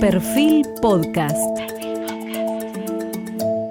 [0.00, 1.36] Perfil Podcast.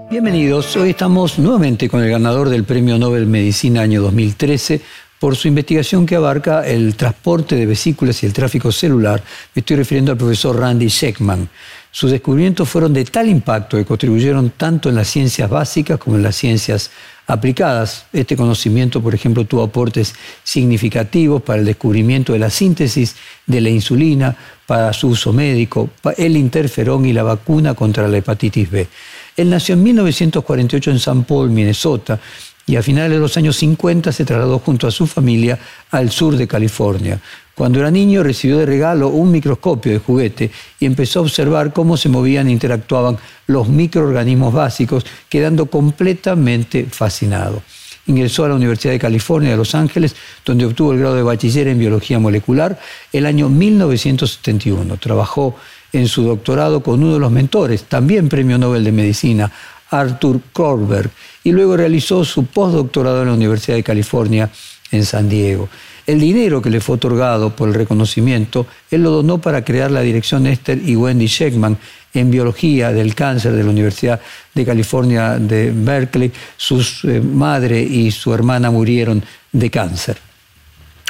[0.10, 4.82] Bienvenidos, hoy estamos nuevamente con el ganador del Premio Nobel Medicina año 2013
[5.20, 9.24] por su investigación que abarca el transporte de vesículas y el tráfico celular.
[9.56, 11.48] Me estoy refiriendo al profesor Randy Sheckman.
[11.92, 16.24] Sus descubrimientos fueron de tal impacto que contribuyeron tanto en las ciencias básicas como en
[16.24, 16.92] las ciencias
[17.28, 18.06] aplicadas.
[18.14, 23.16] Este conocimiento, por ejemplo, tuvo aportes significativos para el descubrimiento de la síntesis
[23.46, 24.36] de la insulina,
[24.66, 28.88] para su uso médico, el interferón y la vacuna contra la hepatitis B.
[29.36, 31.26] Él nació en 1948 en St.
[31.28, 32.20] Paul, Minnesota,
[32.66, 35.58] y a finales de los años 50 se trasladó junto a su familia
[35.92, 37.22] al sur de California.
[37.58, 41.98] Cuando era niño recibió de regalo un microscopio de juguete y empezó a observar cómo
[41.98, 43.18] se movían e interactuaban
[43.48, 47.64] los microorganismos básicos, quedando completamente fascinado.
[48.06, 50.16] Ingresó a la Universidad de California de Los Ángeles,
[50.46, 52.80] donde obtuvo el grado de bachiller en biología molecular
[53.12, 54.98] el año 1971.
[54.98, 55.56] Trabajó
[55.94, 59.52] en su doctorado con uno de los mentores, también premio Nobel de Medicina,
[59.90, 61.10] Arthur Korberg,
[61.44, 64.52] y luego realizó su postdoctorado en la Universidad de California
[64.92, 65.70] en San Diego.
[66.08, 70.00] El dinero que le fue otorgado por el reconocimiento, él lo donó para crear la
[70.00, 71.78] dirección Esther y Wendy Sheckman
[72.14, 74.22] en biología del cáncer de la Universidad
[74.54, 76.32] de California de Berkeley.
[76.56, 80.18] Su eh, madre y su hermana murieron de cáncer.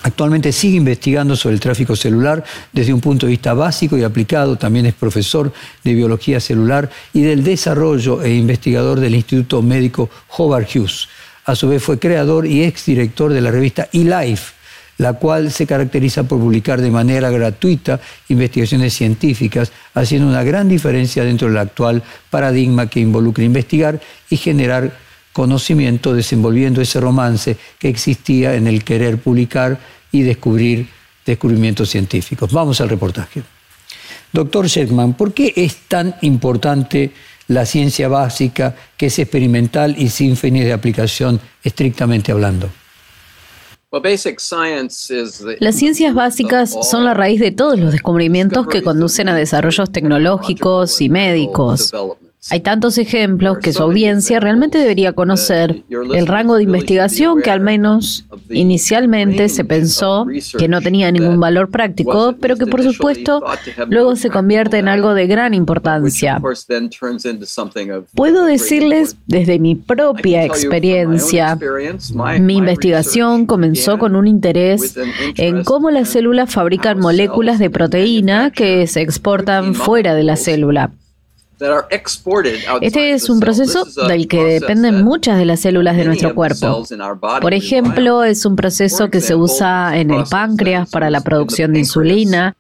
[0.01, 4.55] Actualmente sigue investigando sobre el tráfico celular desde un punto de vista básico y aplicado.
[4.55, 5.53] También es profesor
[5.83, 11.07] de biología celular y del desarrollo e investigador del Instituto Médico Howard Hughes.
[11.45, 14.56] A su vez fue creador y exdirector de la revista eLife,
[14.97, 21.23] la cual se caracteriza por publicar de manera gratuita investigaciones científicas, haciendo una gran diferencia
[21.23, 24.91] dentro del actual paradigma que involucra investigar y generar
[25.33, 29.79] conocimiento desenvolviendo ese romance que existía en el querer publicar
[30.11, 30.87] y descubrir
[31.25, 32.51] descubrimientos científicos.
[32.51, 33.43] Vamos al reportaje.
[34.33, 37.11] Doctor Sherman, ¿por qué es tan importante
[37.49, 42.69] la ciencia básica que es experimental y sin fines de aplicación estrictamente hablando?
[45.59, 50.99] Las ciencias básicas son la raíz de todos los descubrimientos que conducen a desarrollos tecnológicos
[50.99, 51.93] y médicos.
[52.49, 57.59] Hay tantos ejemplos que su audiencia realmente debería conocer el rango de investigación que al
[57.59, 60.25] menos inicialmente se pensó
[60.57, 63.43] que no tenía ningún valor práctico, pero que por supuesto
[63.89, 66.41] luego se convierte en algo de gran importancia.
[68.15, 71.57] Puedo decirles desde mi propia experiencia,
[72.39, 74.97] mi investigación comenzó con un interés
[75.36, 80.91] en cómo las células fabrican moléculas de proteína que se exportan fuera de la célula.
[82.81, 86.83] Este es un proceso del que dependen muchas de las células de nuestro cuerpo.
[87.41, 91.79] Por ejemplo, es un proceso que se usa en el páncreas para la producción de
[91.79, 92.55] insulina,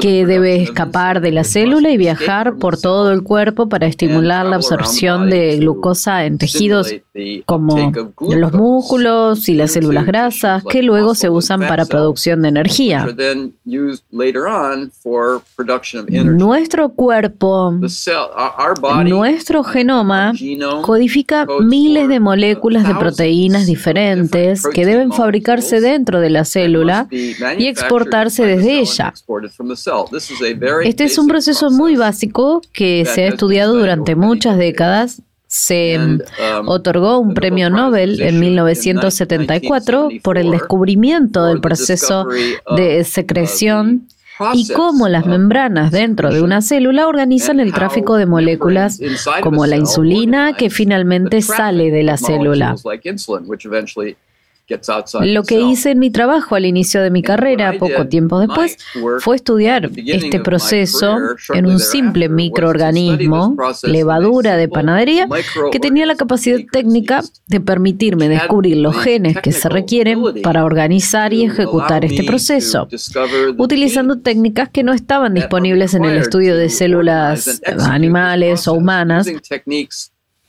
[0.00, 4.56] que debe escapar de la célula y viajar por todo el cuerpo para estimular la
[4.56, 6.94] absorción de glucosa en tejidos
[7.44, 13.06] como los músculos y las células grasas, que luego se usan para producción de energía.
[16.24, 17.74] Nuestro cuerpo,
[19.04, 20.32] nuestro genoma,
[20.82, 27.66] codifica miles de moléculas de proteínas diferentes que deben fabricarse dentro de la célula y
[27.66, 29.12] exportarse desde ella.
[30.84, 35.22] Este es un proceso muy básico que se ha estudiado durante muchas décadas.
[35.46, 36.18] Se um,
[36.66, 42.26] otorgó un premio Nobel en 1974 por el descubrimiento del proceso
[42.74, 44.08] de secreción
[44.54, 48.98] y cómo las membranas dentro de una célula organizan el tráfico de moléculas
[49.42, 52.74] como la insulina que finalmente sale de la célula.
[55.22, 58.78] Lo que hice en mi trabajo al inicio de mi carrera, poco tiempo después,
[59.18, 61.18] fue estudiar este proceso
[61.52, 65.28] en un simple microorganismo, levadura de panadería,
[65.70, 71.32] que tenía la capacidad técnica de permitirme descubrir los genes que se requieren para organizar
[71.32, 72.88] y ejecutar este proceso,
[73.58, 77.60] utilizando técnicas que no estaban disponibles en el estudio de células
[77.90, 79.28] animales o humanas,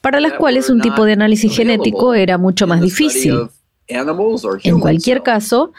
[0.01, 3.49] para las cuales un tipo de análisis genético era mucho más difícil.
[3.87, 5.73] En cualquier caso,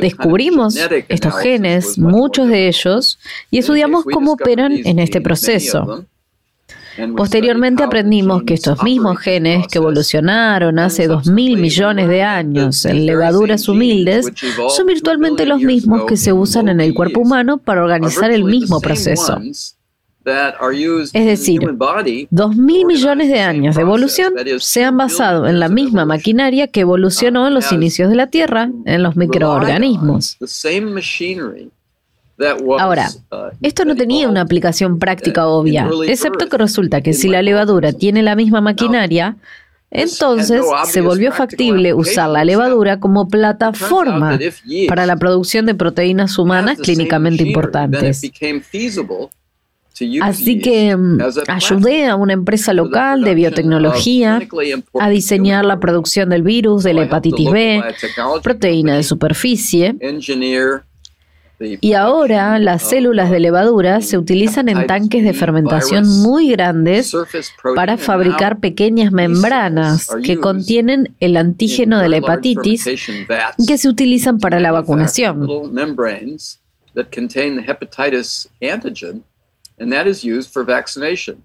[0.00, 0.76] descubrimos
[1.08, 3.18] estos genes, muchos de ellos,
[3.50, 6.06] y estudiamos cómo operan en este proceso.
[7.16, 13.68] Posteriormente aprendimos que estos mismos genes que evolucionaron hace 2.000 millones de años en levaduras
[13.68, 14.26] humildes
[14.68, 18.80] son virtualmente los mismos que se usan en el cuerpo humano para organizar el mismo
[18.80, 19.40] proceso.
[21.14, 21.60] Es decir,
[22.30, 26.80] dos mil millones de años de evolución se han basado en la misma maquinaria que
[26.80, 30.36] evolucionó en los inicios de la Tierra, en los microorganismos.
[32.78, 37.42] Ahora, uh, esto no tenía una aplicación práctica obvia, excepto que resulta que si la
[37.42, 39.36] levadura tiene la misma maquinaria,
[39.90, 44.38] entonces se volvió factible usar la levadura como plataforma
[44.86, 48.20] para la producción de proteínas humanas clínicamente importantes.
[50.22, 51.18] Así que mm,
[51.48, 54.40] ayudé a una empresa local de biotecnología
[54.98, 57.82] a diseñar la producción del virus de la hepatitis B,
[58.42, 59.96] proteína de superficie,
[61.60, 67.12] y ahora las células de levadura se utilizan en tanques de fermentación muy grandes
[67.74, 72.84] para fabricar pequeñas membranas que contienen el antígeno de la hepatitis
[73.66, 75.48] que se utilizan para la vacunación.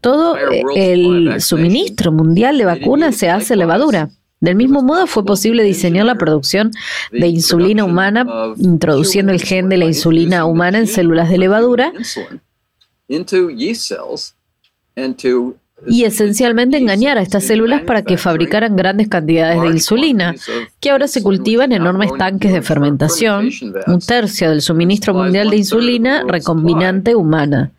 [0.01, 0.37] Todo
[0.75, 4.09] el suministro mundial de vacunas se hace levadura.
[4.39, 6.71] Del mismo modo, fue posible diseñar la producción
[7.11, 8.25] de insulina humana
[8.57, 11.93] introduciendo el gen de la insulina humana en células de levadura
[15.87, 20.35] y esencialmente engañar a estas células para que fabricaran grandes cantidades de insulina,
[20.79, 23.49] que ahora se cultiva en enormes tanques de fermentación,
[23.87, 27.71] un tercio del suministro mundial de insulina recombinante humana.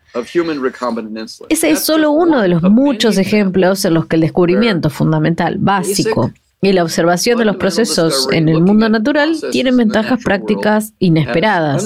[1.49, 6.31] Ese es solo uno de los muchos ejemplos en los que el descubrimiento fundamental, básico,
[6.61, 11.83] y la observación de los procesos en el mundo natural tienen ventajas prácticas inesperadas.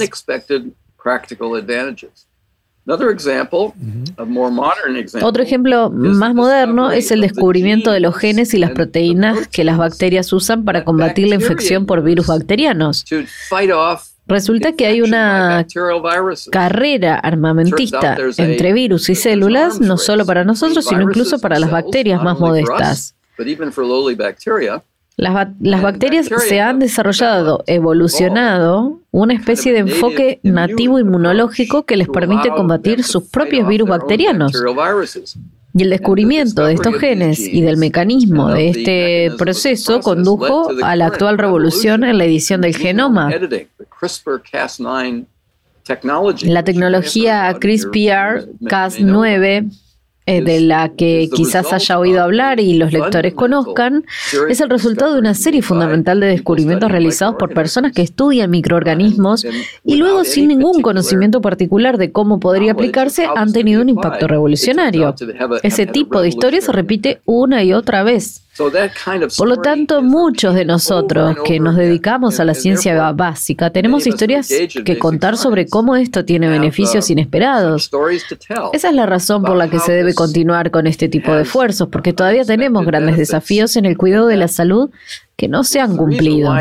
[5.22, 9.76] Otro ejemplo más moderno es el descubrimiento de los genes y las proteínas que las
[9.76, 13.04] bacterias usan para combatir la infección por virus bacterianos.
[14.30, 15.66] Resulta que hay una
[16.52, 22.22] carrera armamentista entre virus y células, no solo para nosotros, sino incluso para las bacterias
[22.22, 23.16] más modestas.
[25.16, 32.50] Las, bacterias se han desarrollado, evolucionado, una especie de enfoque nativo inmunológico que les permite
[32.50, 34.52] combatir sus propios virus bacterianos.
[35.72, 41.06] Y el descubrimiento de estos genes y del mecanismo de este proceso condujo a la
[41.06, 43.30] actual revolución en la edición del genoma.
[46.42, 49.70] La tecnología CRISPR-Cas9
[50.26, 54.04] eh, de la que quizás haya oído hablar y los lectores conozcan,
[54.48, 59.46] es el resultado de una serie fundamental de descubrimientos realizados por personas que estudian microorganismos
[59.84, 65.14] y luego sin ningún conocimiento particular de cómo podría aplicarse han tenido un impacto revolucionario.
[65.62, 68.42] Ese tipo de historia se repite una y otra vez.
[69.36, 74.48] Por lo tanto, muchos de nosotros que nos dedicamos a la ciencia básica tenemos historias
[74.84, 77.90] que contar sobre cómo esto tiene beneficios um, inesperados.
[78.72, 81.88] Esa es la razón por la que se debe continuar con este tipo de esfuerzos,
[81.88, 84.90] porque todavía tenemos grandes desafíos en el cuidado de la salud
[85.36, 86.52] que no se han cumplido.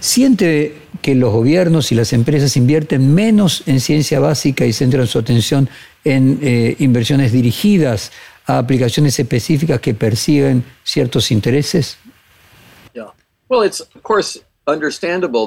[0.00, 5.18] ¿Siente que los gobiernos y las empresas invierten menos en ciencia básica y centran su
[5.18, 5.68] atención
[6.04, 8.12] en eh, inversiones dirigidas
[8.46, 11.98] a aplicaciones específicas que persiguen ciertos intereses?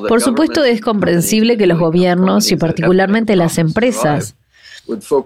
[0.07, 4.35] Por supuesto es comprensible que los gobiernos y particularmente las empresas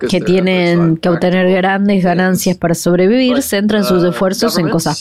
[0.09, 4.99] que tienen que obtener grandes ganancias para sobrevivir centran sus uh, esfuerzos en cosas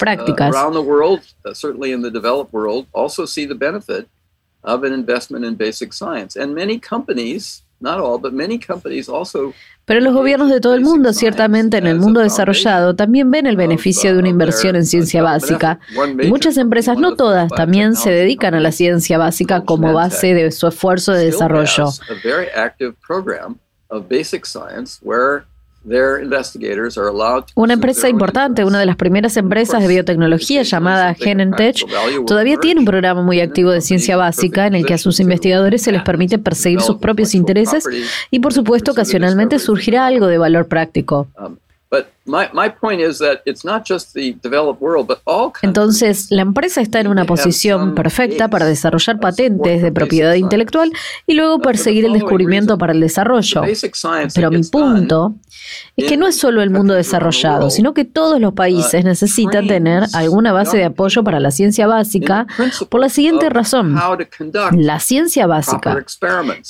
[9.34, 9.54] uh, prácticas.
[9.84, 13.56] Pero los gobiernos de todo el mundo, ciertamente en el mundo desarrollado, también ven el
[13.56, 15.78] beneficio de una uh, inversión en ciencia básica.
[16.26, 20.66] muchas empresas, no todas, también se dedican a la ciencia básica como base de su
[20.66, 21.90] esfuerzo de desarrollo.
[27.54, 31.84] Una empresa importante, una de las primeras empresas de biotecnología llamada Genentech,
[32.26, 35.82] todavía tiene un programa muy activo de ciencia básica en el que a sus investigadores
[35.82, 37.84] se les permite perseguir sus propios intereses
[38.30, 41.28] y por supuesto ocasionalmente surgirá algo de valor práctico.
[45.62, 50.90] Entonces, la empresa está en una posición perfecta para desarrollar patentes de propiedad intelectual
[51.26, 53.62] y luego perseguir el descubrimiento para el desarrollo.
[54.34, 55.34] Pero mi punto
[55.96, 60.04] es que no es solo el mundo desarrollado, sino que todos los países necesitan tener
[60.14, 62.46] alguna base de apoyo para la ciencia básica
[62.88, 63.94] por la siguiente razón.
[64.72, 66.04] La ciencia básica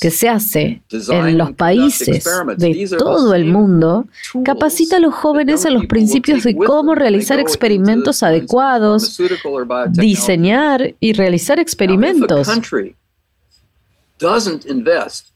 [0.01, 2.25] que se hace en los países
[2.57, 4.05] de todo el mundo
[4.43, 9.17] capacita a los jóvenes en los principios de cómo realizar experimentos adecuados,
[9.91, 12.47] diseñar y realizar experimentos.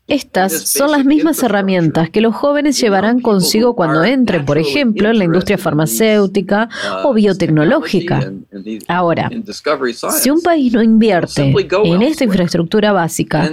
[0.10, 5.20] Estas son las mismas herramientas que los jóvenes llevarán consigo cuando entren, por ejemplo, en
[5.20, 6.68] la industria farmacéutica
[7.04, 8.32] o biotecnológica.
[8.88, 9.30] Ahora,
[10.20, 13.52] si un país no invierte en esta infraestructura básica,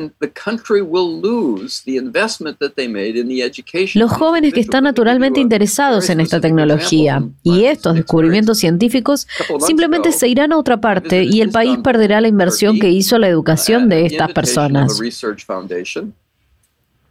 [3.95, 9.29] los jóvenes que están naturalmente interesados en esta tecnología y estos descubrimientos científicos
[9.67, 13.29] simplemente se irán a otra parte y el país perderá la inversión que hizo la
[13.29, 14.99] educación de estas personas.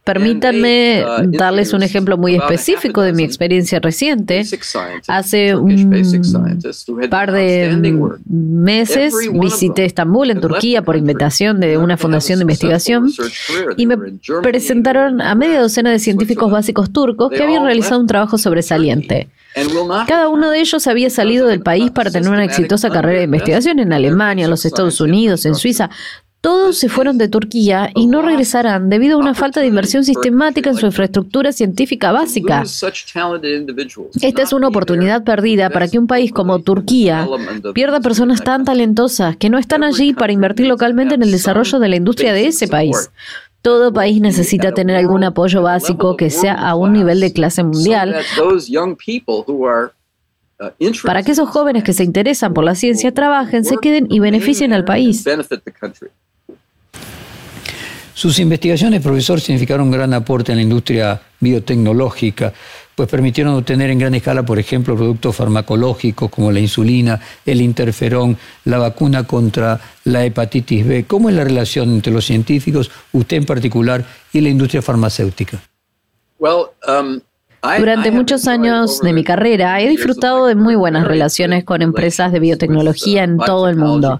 [0.06, 4.44] Permítanme uh, darles un ejemplo muy específico de mi experiencia reciente.
[5.08, 5.90] Hace un
[7.10, 7.76] par de
[8.24, 13.12] meses visité Estambul, en Turquía, por invitación de una fundación de investigación
[13.76, 13.96] y me
[14.44, 19.28] presentaron a media docena de científicos básicos turcos que habían realizado un trabajo sobresaliente.
[20.06, 23.80] Cada uno de ellos había salido del país para tener una exitosa carrera de investigación
[23.80, 25.90] en Alemania, en los Estados Unidos, en Suiza.
[26.40, 30.70] Todos se fueron de Turquía y no regresarán debido a una falta de inversión sistemática
[30.70, 32.62] en su infraestructura científica básica.
[34.22, 37.26] Esta es una oportunidad perdida para que un país como Turquía
[37.74, 41.88] pierda personas tan talentosas que no están allí para invertir localmente en el desarrollo de
[41.88, 43.10] la industria de ese país.
[43.60, 48.14] Todo país necesita tener algún apoyo básico que sea a un nivel de clase mundial
[51.04, 54.72] para que esos jóvenes que se interesan por la ciencia trabajen, se queden y beneficien
[54.72, 55.24] al país.
[58.16, 62.50] Sus investigaciones, profesor, significaron un gran aporte en la industria biotecnológica,
[62.94, 68.38] pues permitieron obtener en gran escala, por ejemplo, productos farmacológicos como la insulina, el interferón,
[68.64, 71.04] la vacuna contra la hepatitis B.
[71.06, 75.60] ¿Cómo es la relación entre los científicos, usted en particular, y la industria farmacéutica?
[76.38, 77.20] Um,
[77.78, 82.40] Durante muchos años de mi carrera he disfrutado de muy buenas relaciones con empresas de
[82.40, 84.16] biotecnología en todo el mundo.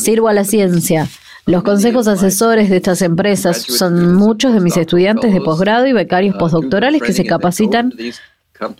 [0.00, 1.08] Sirvo a la ciencia.
[1.44, 6.34] Los consejos asesores de estas empresas son muchos de mis estudiantes de posgrado y becarios
[6.34, 7.92] uh, postdoctorales que se capacitan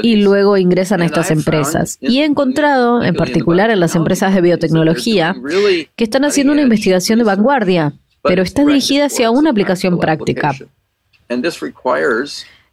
[0.03, 1.99] y luego ingresan a estas empresas.
[2.01, 5.35] Y he encontrado, en particular en las empresas de biotecnología,
[5.97, 7.93] que están haciendo una investigación de vanguardia,
[8.23, 10.55] pero está dirigida hacia una aplicación práctica.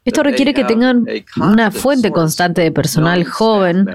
[0.06, 1.06] Esto requiere que tengan
[1.38, 3.88] una fuente constante de personal joven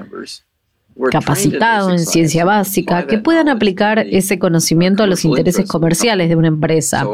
[1.09, 6.49] capacitado en ciencia básica que puedan aplicar ese conocimiento a los intereses comerciales de una
[6.49, 7.05] empresa.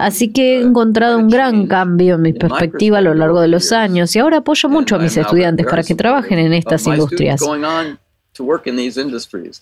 [0.00, 3.72] Así que he encontrado un gran cambio en mi perspectiva a lo largo de los
[3.72, 7.40] años y ahora apoyo mucho a mis estudiantes para que trabajen en estas industrias.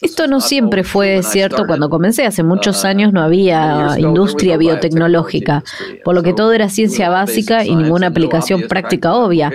[0.00, 2.26] Esto no siempre fue cierto cuando comencé.
[2.26, 5.64] Hace muchos años no había industria biotecnológica,
[6.04, 9.52] por lo que todo era ciencia básica y ninguna aplicación práctica obvia.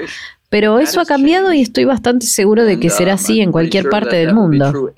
[0.54, 3.90] Pero eso ha cambiado y estoy bastante seguro de que será um, así en cualquier
[3.90, 4.94] parte del mundo.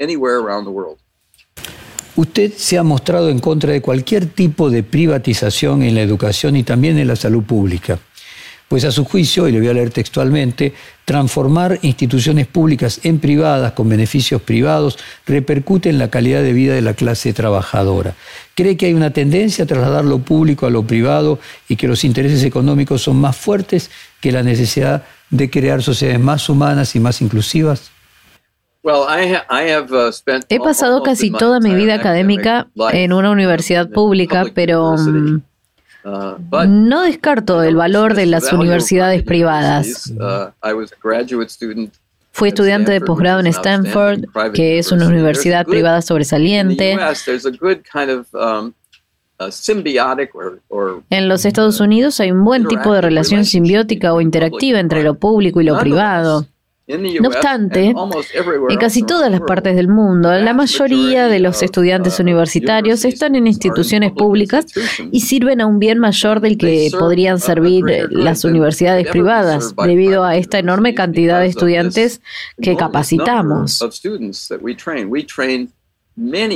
[2.17, 6.63] Usted se ha mostrado en contra de cualquier tipo de privatización en la educación y
[6.63, 7.97] también en la salud pública.
[8.67, 10.74] Pues a su juicio, y le voy a leer textualmente,
[11.05, 16.81] transformar instituciones públicas en privadas con beneficios privados repercute en la calidad de vida de
[16.81, 18.15] la clase trabajadora.
[18.55, 22.03] ¿Cree que hay una tendencia a trasladar lo público a lo privado y que los
[22.03, 25.05] intereses económicos son más fuertes que la necesidad
[25.37, 27.91] de crear sociedades más humanas y más inclusivas?
[28.83, 29.05] Uh,
[30.49, 35.41] He pasado casi toda mi vida académica en una universidad pública, pero mm,
[36.03, 40.11] uh, no descarto el valor de las universidades privadas.
[40.11, 40.51] Uh,
[42.31, 46.97] Fui estudiante de posgrado en Stanford, que es una universidad privada sobresaliente.
[51.09, 55.15] En los Estados Unidos hay un buen tipo de relación simbiótica o interactiva entre lo
[55.15, 56.45] público y lo privado.
[56.87, 57.95] No obstante,
[58.69, 63.33] en casi todas las partes del mundo, la mayoría de los estudiantes uh, universitarios están
[63.33, 64.65] en instituciones públicas
[65.11, 70.35] y sirven a un bien mayor del que podrían servir las universidades privadas, debido a
[70.35, 72.21] esta enorme cantidad de estudiantes
[72.61, 73.81] que capacitamos.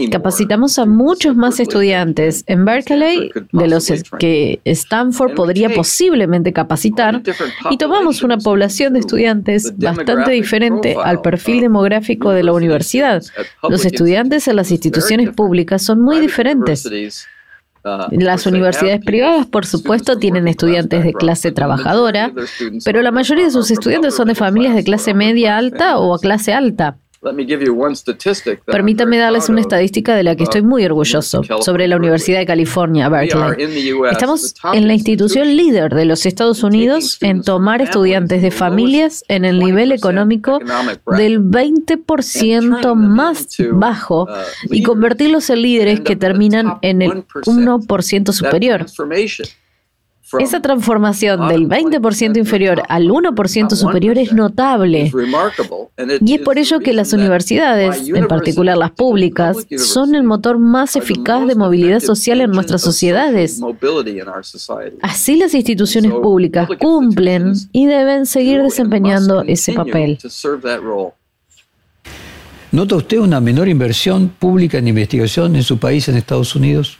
[0.09, 7.21] Capacitamos a muchos más estudiantes en Berkeley de los que Stanford podría posiblemente capacitar
[7.69, 13.21] y tomamos una población de estudiantes bastante diferente al perfil demográfico de la universidad.
[13.67, 16.85] Los estudiantes en las instituciones públicas son muy diferentes.
[17.83, 22.33] Uh, las universidades privadas, por supuesto, tienen estudiantes de clase trabajadora,
[22.83, 26.19] pero la mayoría de sus estudiantes son de familias de clase media alta o a
[26.19, 26.97] clase alta.
[28.65, 33.09] Permítame darles una estadística de la que estoy muy orgulloso sobre la Universidad de California,
[33.09, 33.91] Berkeley.
[34.09, 39.43] Estamos en la institución líder de los Estados Unidos en tomar estudiantes de familias en
[39.43, 40.59] el nivel económico
[41.17, 44.27] del 20% más bajo uh,
[44.73, 48.85] y convertirlos en líderes que terminan en el 1% superior.
[50.37, 55.11] Esa transformación del 20% inferior al 1% superior es notable.
[56.21, 60.95] Y es por ello que las universidades, en particular las públicas, son el motor más
[60.95, 63.59] eficaz de movilidad social en nuestras sociedades.
[65.01, 70.19] Así las instituciones públicas cumplen y deben seguir desempeñando ese papel.
[72.71, 76.98] ¿Nota usted una menor inversión pública en investigación en su país, en Estados Unidos?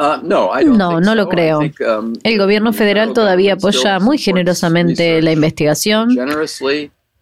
[0.00, 1.58] Uh, no, no lo creo.
[1.58, 6.16] Um, el gobierno federal todavía apoya muy generosamente la investigación.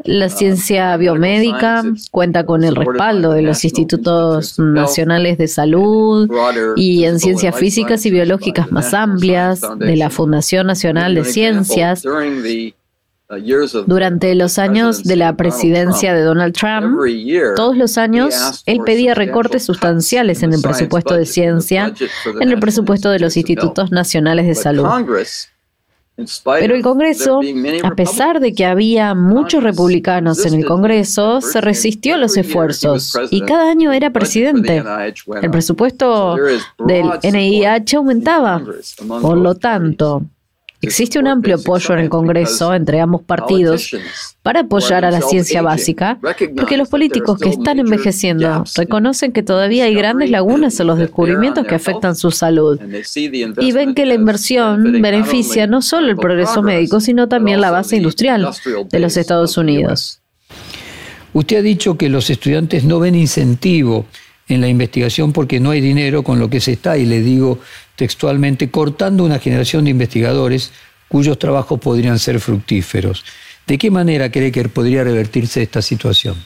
[0.04, 1.82] La uh, ciencia biomédica
[2.12, 6.30] cuenta con el respaldo de los institutos nacionales de salud
[6.76, 12.04] y en ciencias físicas y biológicas más amplias, de la Fundación Nacional de Ciencias.
[13.86, 16.98] Durante los años de la presidencia de Donald Trump,
[17.56, 21.92] todos los años, él pedía recortes sustanciales en el presupuesto de ciencia,
[22.40, 24.86] en el presupuesto de los institutos nacionales de salud.
[26.44, 27.40] Pero el Congreso,
[27.84, 33.16] a pesar de que había muchos republicanos en el Congreso, se resistió a los esfuerzos
[33.30, 34.82] y cada año era presidente.
[35.42, 36.36] El presupuesto
[36.78, 38.62] del NIH aumentaba.
[39.20, 40.24] Por lo tanto,
[40.80, 43.90] Existe un amplio apoyo en el Congreso entre ambos partidos
[44.42, 46.18] para apoyar a la ciencia básica,
[46.56, 51.66] porque los políticos que están envejeciendo reconocen que todavía hay grandes lagunas en los descubrimientos
[51.66, 52.78] que afectan su salud
[53.60, 57.96] y ven que la inversión beneficia no solo el progreso médico, sino también la base
[57.96, 58.48] industrial
[58.90, 60.20] de los Estados Unidos.
[61.32, 64.06] Usted ha dicho que los estudiantes no ven incentivo
[64.48, 67.58] en la investigación porque no hay dinero con lo que se está, y le digo
[67.98, 70.72] textualmente, cortando una generación de investigadores
[71.08, 73.24] cuyos trabajos podrían ser fructíferos.
[73.66, 76.36] ¿De qué manera cree que podría revertirse esta situación?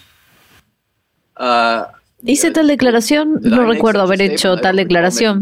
[1.37, 1.93] Ah,
[2.25, 5.41] Hice tal declaración, no recuerdo haber hecho tal declaración,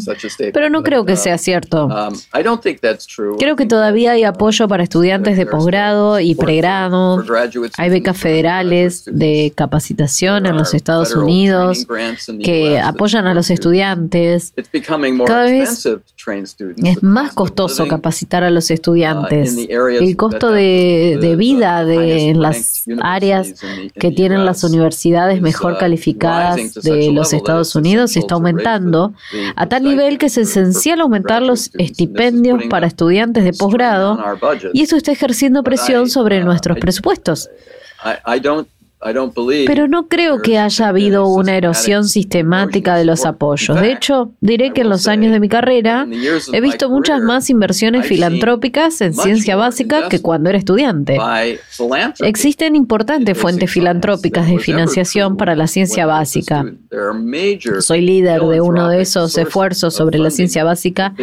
[0.53, 1.87] pero no creo que sea cierto.
[1.87, 7.23] Um, creo que todavía hay apoyo para estudiantes de posgrado y pregrado.
[7.77, 11.87] Hay becas federales de capacitación en los Estados Unidos
[12.43, 14.55] que apoyan a los estudiantes.
[15.26, 19.54] Cada vez es más costoso capacitar a los estudiantes.
[19.69, 23.54] El costo de, vida de las áreas
[23.95, 29.13] que tienen las universidades mejor calificadas de los Estados Unidos está aumentando
[29.56, 34.19] a tal nivel que es esencial aumentar los estipendios para estudiantes de posgrado
[34.73, 37.50] y eso está ejerciendo presión sobre nuestros presupuestos.
[39.67, 43.80] Pero no creo que haya habido una erosión sistemática de los apoyos.
[43.80, 46.06] De hecho, diré que en los años de mi carrera
[46.52, 51.19] he visto muchas más inversiones filantrópicas en ciencia básica que cuando era estudiante.
[52.21, 56.67] Existen importantes fuentes filantrópicas de financiación para la ciencia básica.
[57.80, 61.15] Soy líder de uno de esos esfuerzos sobre la ciencia básica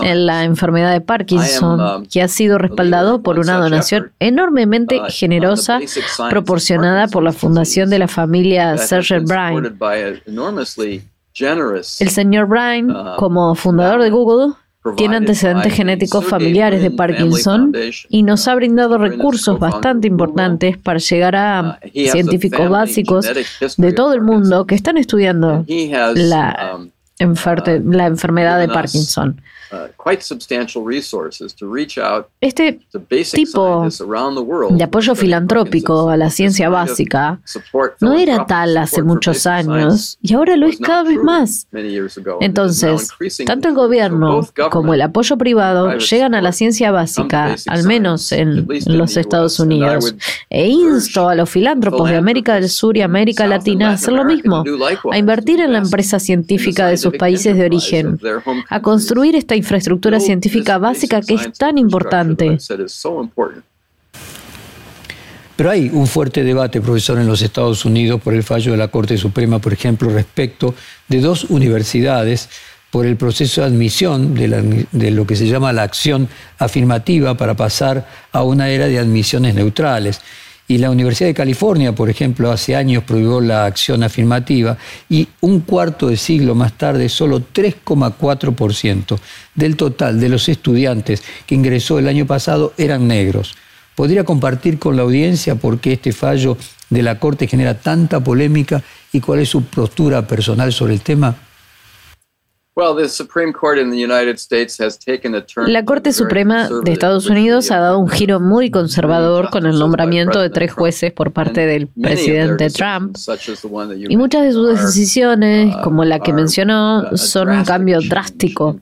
[0.00, 5.04] en la enfermedad de Parkinson, um, que ha sido respaldado por una donación enormemente uh,
[5.08, 5.80] generosa
[6.30, 9.78] proporcionada por la fundación de la familia Sergey Brin.
[12.00, 14.54] El señor Brin, uh, como fundador de Google,
[14.96, 17.72] tiene antecedentes genéticos familiares de Parkinson
[18.08, 23.26] y nos ha brindado recursos bastante importantes para llegar a uh, científicos básicos
[23.76, 25.64] de todo el mundo que están estudiando
[26.14, 26.90] la, um,
[27.92, 29.40] la enfermedad de Parkinson.
[32.40, 32.80] Este
[33.32, 33.88] tipo
[34.70, 37.40] de apoyo filantrópico a la ciencia básica
[38.00, 41.66] no era tal hace muchos años y ahora lo es cada vez más.
[42.40, 43.10] Entonces,
[43.44, 48.66] tanto el gobierno como el apoyo privado llegan a la ciencia básica, al menos en
[48.86, 50.14] los Estados Unidos.
[50.50, 54.24] E insto a los filántropos de América del Sur y América Latina a hacer lo
[54.24, 54.64] mismo,
[55.10, 58.18] a invertir en la empresa científica de sus países de origen,
[58.68, 62.58] a construir esta infraestructura científica básica que es tan importante.
[65.56, 68.88] Pero hay un fuerte debate, profesor, en los Estados Unidos por el fallo de la
[68.88, 70.74] Corte Suprema, por ejemplo, respecto
[71.08, 72.50] de dos universidades
[72.90, 77.54] por el proceso de admisión de, de, lo que se llama la acción afirmativa para
[77.54, 80.20] pasar a una era de admisiones neutrales.
[80.68, 84.76] Y la Universidad de California, por ejemplo, hace años prohibió la acción afirmativa
[85.08, 89.18] y un cuarto de siglo más tarde solo 3,4%
[89.54, 93.54] del total de los estudiantes que ingresó el año pasado eran negros.
[93.94, 96.58] ¿Podría compartir con la audiencia por qué este fallo
[96.90, 101.36] de la Corte genera tanta polémica y cuál es su postura personal sobre el tema?
[105.66, 110.42] La Corte Suprema de Estados Unidos ha dado un giro muy conservador con el nombramiento
[110.42, 113.16] de tres jueces por parte del presidente Trump
[114.10, 118.78] y muchas de sus decisiones, uh, como la que mencionó, son un cambio drástico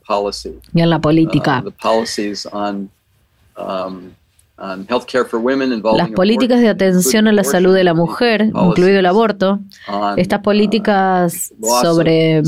[0.74, 1.62] en la política.
[4.56, 9.58] Las políticas de atención a la salud de la mujer, incluido el aborto,
[10.16, 12.42] estas políticas uh, sobre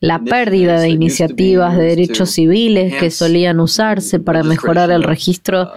[0.00, 5.70] la pérdida de iniciativas de derechos civiles que solían usarse para mejorar el registro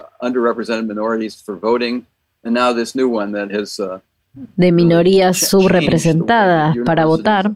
[4.56, 7.52] de minorías subrepresentadas para votar.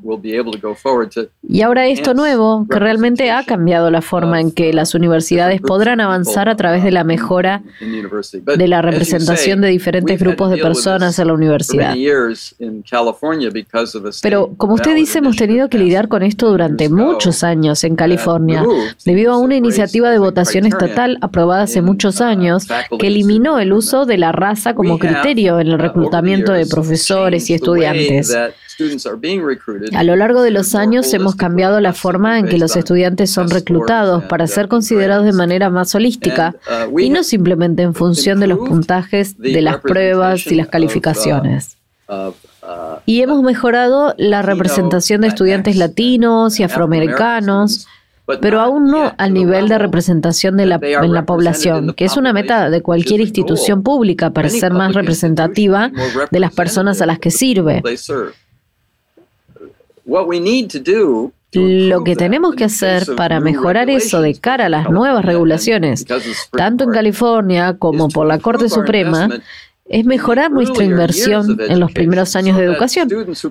[1.47, 6.01] Y ahora esto nuevo, que realmente ha cambiado la forma en que las universidades podrán
[6.01, 11.27] avanzar a través de la mejora de la representación de diferentes grupos de personas en
[11.27, 11.95] la universidad.
[14.23, 18.65] Pero, como usted dice, hemos tenido que lidiar con esto durante muchos años en California,
[19.05, 22.67] debido a una iniciativa de votación estatal aprobada hace muchos años
[22.99, 27.55] que eliminó el uso de la raza como criterio en el reclutamiento de profesores y
[27.55, 28.35] estudiantes.
[29.95, 33.51] A lo largo de los años hemos cambiado la forma en que los estudiantes son
[33.51, 36.55] reclutados para ser considerados de manera más holística
[36.91, 40.71] uh, y no simplemente en función de los puntajes de las pruebas y las uh,
[40.71, 41.77] calificaciones.
[42.09, 42.33] Uh,
[43.05, 47.87] y hemos mejorado la representación de estudiantes latinos y afroamericanos
[48.41, 52.33] pero aún no al nivel de representación de la, en la población, que es una
[52.33, 55.91] meta de cualquier institución pública para ser más representativa
[56.31, 57.83] de las personas a las que sirve.
[61.53, 66.07] Lo que tenemos que hacer para mejorar eso de cara a las nuevas regulaciones,
[66.53, 69.29] tanto en California como por la Corte Suprema,
[69.91, 73.09] es mejorar nuestra inversión en los primeros años de educación,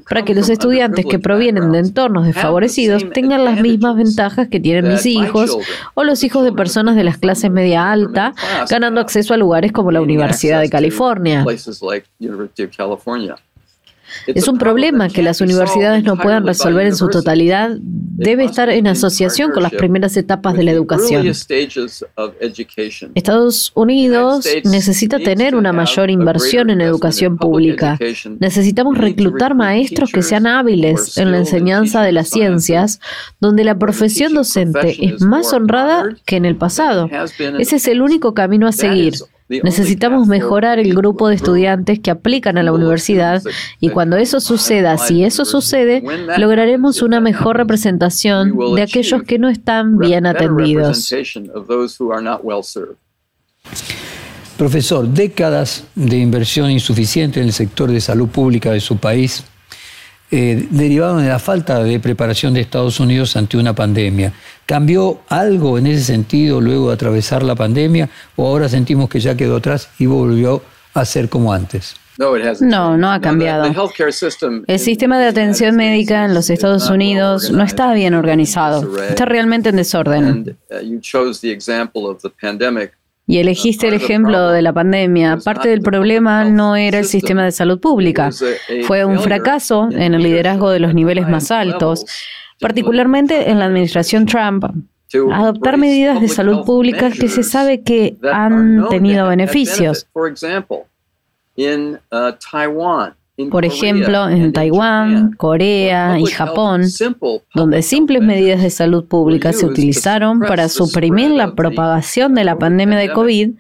[0.08, 4.88] para que los estudiantes que provienen de entornos desfavorecidos tengan las mismas ventajas que tienen
[4.88, 5.58] mis hijos
[5.94, 8.34] o los hijos de personas de las clases media alta,
[8.70, 11.44] ganando acceso a lugares como la Universidad de California.
[14.28, 17.78] Es un problema que las universidades no puedan resolver en su totalidad.
[17.80, 21.26] Debe estar en asociación con las primeras etapas de la educación.
[23.16, 27.98] Estados Unidos necesita tener una mayor inversión en educación pública.
[28.40, 33.00] Necesitamos reclutar maestros que sean hábiles en la enseñanza de las ciencias,
[33.40, 37.10] donde la profesión docente es más honrada que en el pasado.
[37.60, 39.14] Ese es el único camino a seguir.
[39.50, 43.42] Necesitamos mejorar el grupo de estudiantes que aplican a la universidad
[43.80, 46.04] y cuando eso suceda, si eso sucede,
[46.38, 51.12] lograremos una mejor representación de aquellos que no están bien atendidos.
[54.58, 59.46] Profesor, décadas de inversión insuficiente en el sector de salud pública de su país
[60.32, 64.34] eh, derivaron de la falta de preparación de Estados Unidos ante una pandemia.
[64.66, 69.36] ¿Cambió algo en ese sentido luego de atravesar la pandemia o ahora sentimos que ya
[69.36, 70.62] quedó atrás y volvió
[70.94, 71.96] a ser como antes?
[72.62, 73.64] No, no ha cambiado.
[74.68, 79.02] El sistema de atención médica en los Estados Unidos no está bien organizado.
[79.02, 80.58] Está realmente en desorden.
[83.30, 85.38] Y elegiste el ejemplo de la pandemia.
[85.38, 88.32] Parte del problema no era el sistema de salud pública.
[88.88, 92.06] Fue un fracaso en el liderazgo de los niveles más altos
[92.60, 94.66] particularmente en la administración Trump,
[95.34, 100.08] adoptar medidas de salud pública que se sabe que han tenido beneficios.
[103.50, 106.84] Por ejemplo, en Taiwán, Corea y Japón,
[107.54, 112.98] donde simples medidas de salud pública se utilizaron para suprimir la propagación de la pandemia
[112.98, 113.52] de COVID,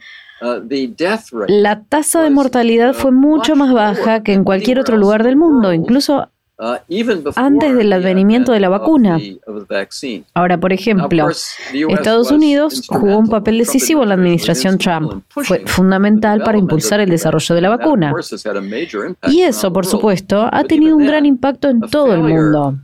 [1.47, 5.73] la tasa de mortalidad fue mucho más baja que en cualquier otro lugar del mundo,
[5.73, 6.38] incluso Uh,
[7.35, 9.17] antes del advenimiento de la vacuna.
[10.33, 11.29] Ahora, por ejemplo,
[11.89, 15.23] Estados Unidos jugó un papel decisivo en la administración Trump.
[15.29, 18.13] Fue fundamental para impulsar el desarrollo de la vacuna.
[19.27, 22.75] Y eso, por supuesto, ha tenido un gran impacto en todo el mundo.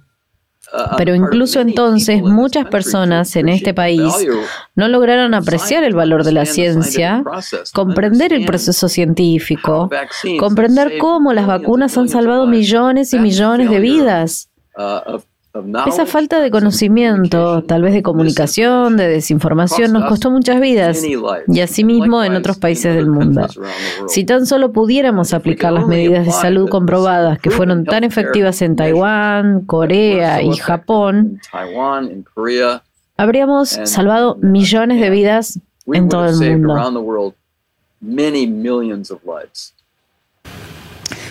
[0.97, 4.13] Pero incluso entonces muchas personas en este país
[4.75, 7.23] no lograron apreciar el valor de la ciencia,
[7.73, 9.89] comprender el proceso científico,
[10.39, 14.49] comprender cómo las vacunas han salvado millones y millones de vidas.
[15.87, 21.01] Esa falta de conocimiento, tal vez de comunicación, de desinformación, nos costó muchas vidas
[21.47, 23.47] y asimismo en otros países del mundo.
[24.07, 28.75] Si tan solo pudiéramos aplicar las medidas de salud comprobadas que fueron tan efectivas en
[28.75, 31.39] Taiwán, Corea y Japón,
[33.15, 37.11] habríamos salvado millones de vidas en todo el mundo.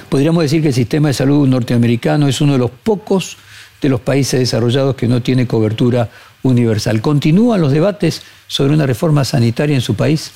[0.08, 3.36] Podríamos decir que el sistema de salud norteamericano es uno de los pocos
[3.84, 6.08] de los países desarrollados que no tiene cobertura
[6.42, 7.02] universal.
[7.02, 10.32] ¿Continúan los debates sobre una reforma sanitaria en su país?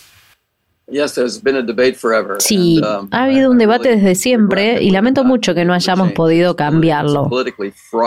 [2.40, 6.56] Sí, um, ha habido un debate desde siempre y lamento mucho que no hayamos podido
[6.56, 7.30] cambiarlo.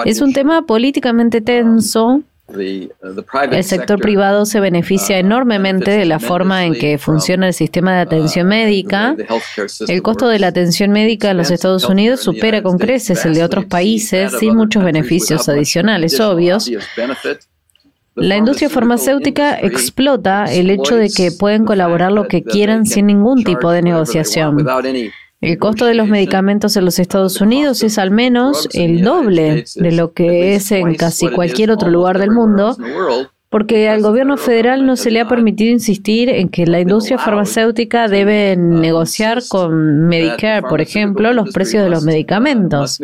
[0.05, 2.21] Es un tema políticamente tenso.
[3.51, 7.93] El sector privado se beneficia uh, enormemente de la forma en que funciona el sistema
[7.95, 9.15] de atención uh, médica.
[9.87, 13.43] El costo de la atención médica en los Estados Unidos supera con creces el de
[13.43, 16.69] otros países sin muchos beneficios adicionales obvios.
[18.15, 23.43] La industria farmacéutica explota el hecho de que pueden colaborar lo que quieran sin ningún
[23.43, 24.57] tipo de negociación.
[25.41, 29.91] El costo de los medicamentos en los Estados Unidos es al menos el doble de
[29.91, 32.77] lo que es en casi cualquier otro lugar del mundo,
[33.49, 38.07] porque al gobierno federal no se le ha permitido insistir en que la industria farmacéutica
[38.07, 42.99] debe negociar con Medicare, por ejemplo, los precios de los medicamentos.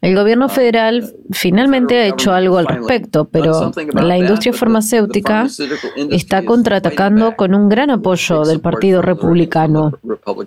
[0.00, 5.46] El gobierno federal uh, finalmente ha hecho algo al respecto, pero la industria farmacéutica
[6.10, 9.92] está contraatacando con un gran apoyo del Partido Republicano.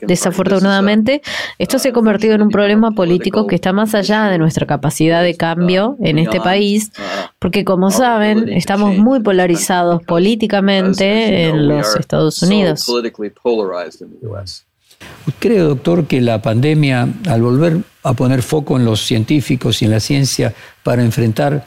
[0.01, 1.21] Desafortunadamente,
[1.57, 5.23] esto se ha convertido en un problema político que está más allá de nuestra capacidad
[5.23, 11.95] de cambio en este país, uh, porque como saben, estamos muy polarizados políticamente en los
[11.95, 12.85] Estados Unidos.
[15.39, 19.91] ¿Cree, doctor, que la pandemia, al volver a poner foco en los científicos y en
[19.91, 21.65] la ciencia para enfrentar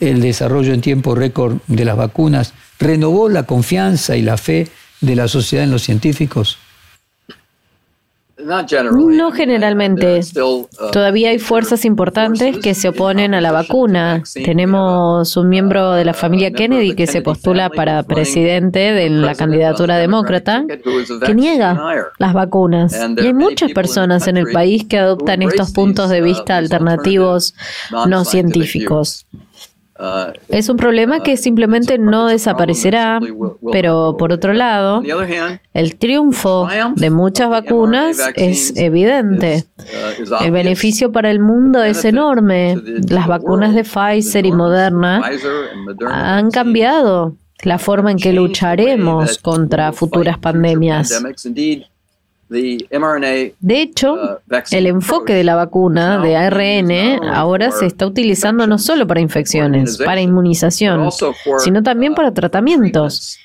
[0.00, 4.68] el desarrollo en tiempo récord de las vacunas, renovó la confianza y la fe
[5.00, 6.58] de la sociedad en los científicos?
[8.36, 10.20] No generalmente.
[10.40, 14.22] Uh, Todavía hay fuerzas importantes que se oponen a la vacuna.
[14.32, 19.34] Tenemos un miembro de la uh, familia Kennedy que se postula para presidente de la
[19.34, 20.64] candidatura demócrata
[21.24, 21.80] que niega
[22.18, 22.94] las vacunas.
[23.16, 27.54] Y hay muchas personas en el país que adoptan estos puntos de uh, vista alternativos
[28.06, 29.26] no científicos.
[30.48, 33.20] Es un problema que simplemente no desaparecerá,
[33.70, 35.02] pero por otro lado,
[35.72, 39.64] el triunfo de muchas vacunas es evidente.
[40.40, 42.76] El beneficio para el mundo es enorme.
[43.08, 45.22] Las vacunas de Pfizer y Moderna
[46.10, 51.22] han cambiado la forma en que lucharemos contra futuras pandemias.
[53.60, 54.38] De hecho, uh,
[54.70, 59.98] el enfoque de la vacuna de ARN ahora se está utilizando no solo para infecciones,
[59.98, 61.10] para inmunización,
[61.58, 63.38] sino también uh, para tratamientos.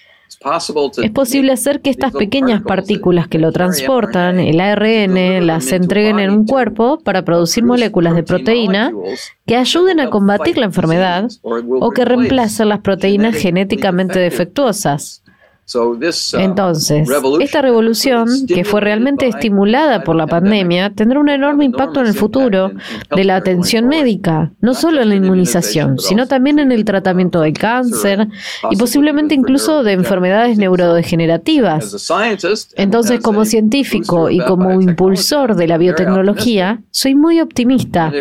[1.01, 6.29] Es posible hacer que estas pequeñas partículas que lo transportan, el ARN, las entreguen en
[6.29, 8.93] un cuerpo para producir moléculas de proteína
[9.45, 15.23] que ayuden a combatir la enfermedad o que reemplacen las proteínas genéticamente defectuosas.
[15.75, 15.99] Uh,
[16.33, 17.07] Entonces,
[17.39, 22.13] esta revolución, que fue realmente estimulada por la pandemia, tendrá un enorme impacto en el
[22.13, 22.71] futuro
[23.15, 27.53] de la atención médica, no solo en la inmunización, sino también en el tratamiento del
[27.53, 28.27] cáncer
[28.71, 32.09] y posiblemente incluso de enfermedades neurodegenerativas.
[32.75, 38.11] Entonces, como científico y como impulsor de la biotecnología, soy muy optimista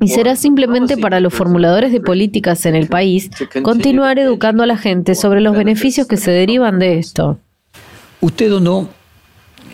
[0.00, 3.30] y será simplemente para los formuladores de políticas en el país
[3.62, 7.38] continuar educando a la gente sobre los beneficios que se derivan de esto.
[8.20, 8.88] Usted donó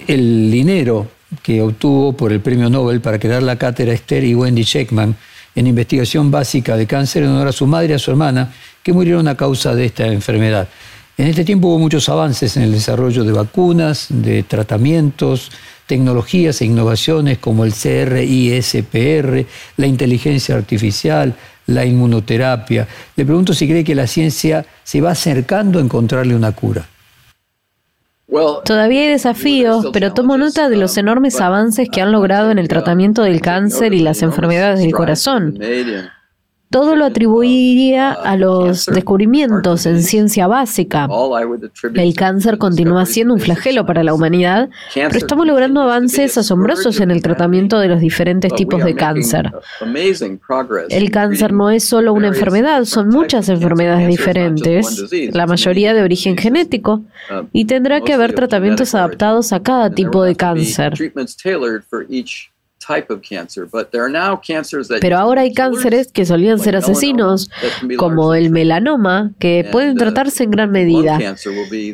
[0.06, 1.08] el dinero
[1.42, 5.16] que obtuvo por el premio Nobel para crear la cátedra Esther y Wendy Sheckman
[5.54, 8.92] en investigación básica de cáncer en honor a su madre y a su hermana, que
[8.92, 10.68] murieron a causa de esta enfermedad.
[11.16, 15.52] En este tiempo hubo muchos avances en el desarrollo de vacunas, de tratamientos,
[15.86, 21.34] tecnologías e innovaciones como el CRISPR, la inteligencia artificial,
[21.66, 22.86] la inmunoterapia.
[23.16, 26.86] Le pregunto si cree que la ciencia se va acercando a encontrarle una cura.
[28.64, 32.68] Todavía hay desafíos, pero tomo nota de los enormes avances que han logrado en el
[32.68, 35.56] tratamiento del cáncer y las enfermedades del corazón
[36.74, 41.06] todo lo atribuiría a los descubrimientos en ciencia básica.
[41.94, 47.12] El cáncer continúa siendo un flagelo para la humanidad, pero estamos logrando avances asombrosos en
[47.12, 49.52] el tratamiento de los diferentes tipos de cáncer.
[50.88, 56.36] El cáncer no es solo una enfermedad, son muchas enfermedades diferentes, la mayoría de origen
[56.36, 57.04] genético,
[57.52, 60.94] y tendrá que haber tratamientos adaptados a cada tipo de cáncer.
[65.00, 67.50] Pero ahora hay cánceres que solían ser asesinos,
[67.96, 71.18] como el melanoma, que pueden uh, tratarse en gran medida.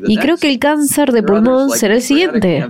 [0.07, 2.67] Y creo que el cáncer de pulmón será el siguiente.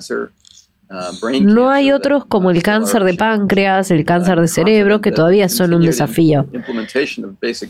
[1.42, 5.72] No hay otros como el cáncer de páncreas, el cáncer de cerebro, que todavía son
[5.72, 6.46] un desafío.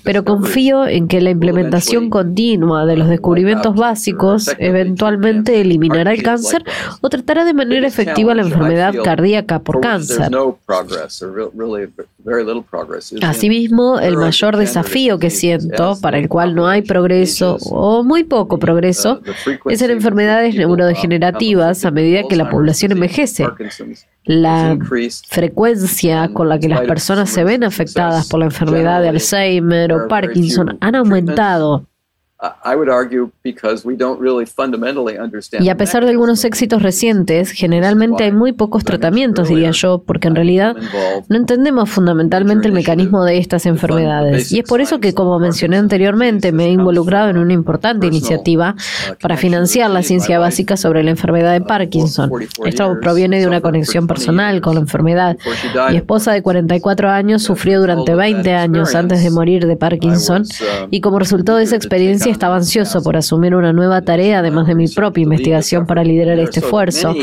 [0.03, 6.65] Pero confío en que la implementación continua de los descubrimientos básicos eventualmente eliminará el cáncer
[7.03, 10.31] o tratará de manera efectiva la enfermedad cardíaca por cáncer.
[13.23, 18.59] Asimismo, el mayor desafío que siento, para el cual no hay progreso o muy poco
[18.59, 19.21] progreso,
[19.67, 23.10] es en enfermedades neurodegenerativas a medida que la población envejece.
[24.25, 24.79] La
[25.29, 30.09] frecuencia con la que las personas se ven afectadas por la enfermedad de Alzheimer o
[30.09, 31.87] Parkinson han aumentado
[35.61, 40.29] y a pesar de algunos éxitos recientes, generalmente hay muy pocos tratamientos, diría yo, porque
[40.29, 40.74] en realidad
[41.29, 44.53] no entendemos fundamentalmente el mecanismo de estas enfermedades.
[44.53, 48.74] Y es por eso que, como mencioné anteriormente, me he involucrado en una importante iniciativa
[48.74, 52.31] uh, para financiar la ciencia básica sobre la enfermedad de uh, Parkinson.
[52.64, 55.37] Esto proviene de una conexión personal con la enfermedad.
[55.90, 60.88] Mi esposa de 44 años sufrió durante 20 años antes de morir de Parkinson um,
[60.90, 64.75] y como resultado de esa experiencia estaba ansioso por asumir una nueva tarea, además de
[64.75, 67.14] mi propia investigación para liderar este esfuerzo.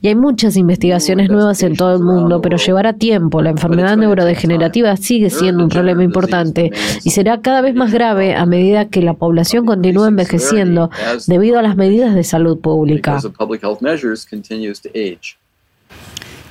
[0.00, 3.42] Y hay muchas investigaciones nuevas en todo el mundo, pero llevará tiempo.
[3.42, 6.70] La enfermedad neurodegenerativa sigue siendo un problema importante
[7.04, 10.90] y será cada vez más grave a medida que la población continúa envejeciendo
[11.26, 13.20] debido a las medidas de salud pública.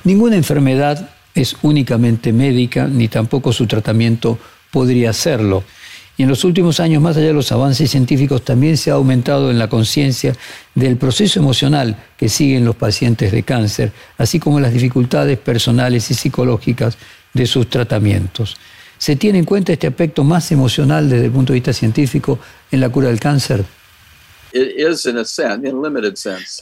[0.04, 4.38] Ninguna enfermedad es únicamente médica, ni tampoco su tratamiento
[4.70, 5.64] podría serlo.
[6.22, 9.50] Y en los últimos años, más allá de los avances científicos, también se ha aumentado
[9.50, 10.36] en la conciencia
[10.72, 16.14] del proceso emocional que siguen los pacientes de cáncer, así como las dificultades personales y
[16.14, 16.96] psicológicas
[17.34, 18.56] de sus tratamientos.
[18.98, 22.38] ¿Se tiene en cuenta este aspecto más emocional desde el punto de vista científico
[22.70, 23.64] en la cura del cáncer?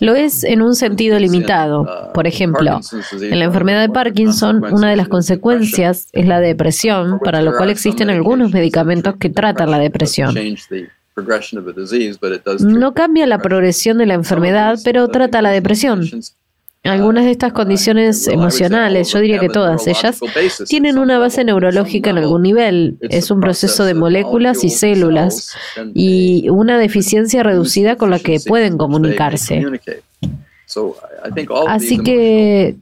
[0.01, 1.83] Lo es en un sentido limitado.
[1.83, 2.81] Uh, Por ejemplo,
[3.21, 7.71] en la enfermedad de Parkinson, una de las consecuencias es la depresión, para lo cual
[7.71, 10.35] existen algunos medicamentos que tratan la depresión.
[12.61, 16.09] No cambia la progresión de la enfermedad, pero trata la depresión.
[16.83, 20.19] Algunas de estas condiciones emocionales, yo diría que todas ellas,
[20.67, 22.97] tienen una base neurológica en algún nivel.
[23.03, 25.55] Es un proceso de moléculas y células
[25.93, 29.63] y una deficiencia reducida con la que pueden comunicarse.
[31.69, 32.77] Así que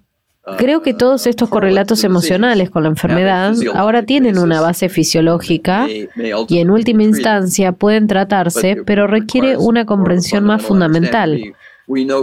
[0.58, 6.58] creo que todos estos correlatos emocionales con la enfermedad ahora tienen una base fisiológica y
[6.58, 11.52] en última instancia pueden tratarse, pero requiere una comprensión más fundamental.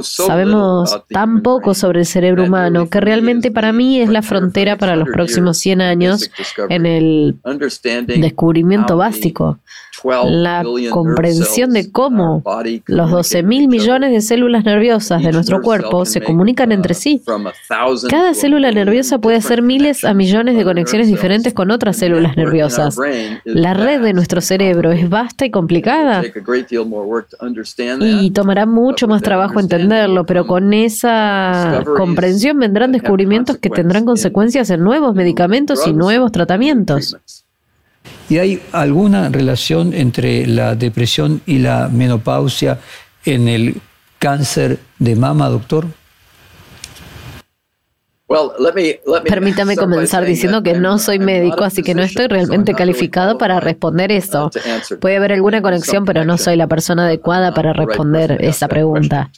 [0.04, 4.96] Sabemos tan poco sobre el cerebro humano que realmente para mí es la frontera para
[4.96, 6.30] los próximos 100 años
[6.70, 7.40] en el
[8.08, 9.60] descubrimiento básico
[10.04, 12.44] la comprensión de cómo
[12.86, 17.22] los 12 mil millones de células nerviosas de nuestro cuerpo se comunican entre sí.
[18.10, 22.98] Cada célula nerviosa puede hacer miles a millones de conexiones diferentes con otras células nerviosas.
[23.44, 26.24] La red de nuestro cerebro es vasta y complicada
[28.00, 34.70] y tomará mucho más trabajo entenderlo, pero con esa comprensión vendrán descubrimientos que tendrán consecuencias
[34.70, 37.18] en nuevos medicamentos y nuevos tratamientos.
[38.30, 42.80] ¿Y hay alguna relación entre la depresión y la menopausia
[43.26, 43.76] en el
[44.20, 45.86] cáncer de mama, doctor?
[49.24, 54.12] Permítame comenzar diciendo que no soy médico, así que no estoy realmente calificado para responder
[54.12, 54.50] eso.
[55.00, 59.30] Puede haber alguna conexión, pero no soy la persona adecuada para responder esa pregunta.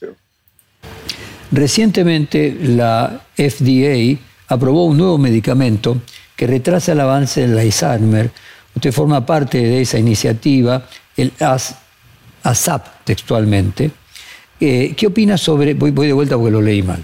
[1.51, 5.97] Recientemente la FDA aprobó un nuevo medicamento
[6.36, 8.32] que retrasa el avance del Alzheimer
[8.78, 10.86] Usted forma parte de esa iniciativa,
[11.16, 11.34] el
[12.44, 13.90] ASAP textualmente.
[14.60, 17.04] Eh, ¿Qué opina sobre, voy, de vuelta porque lo leí mal.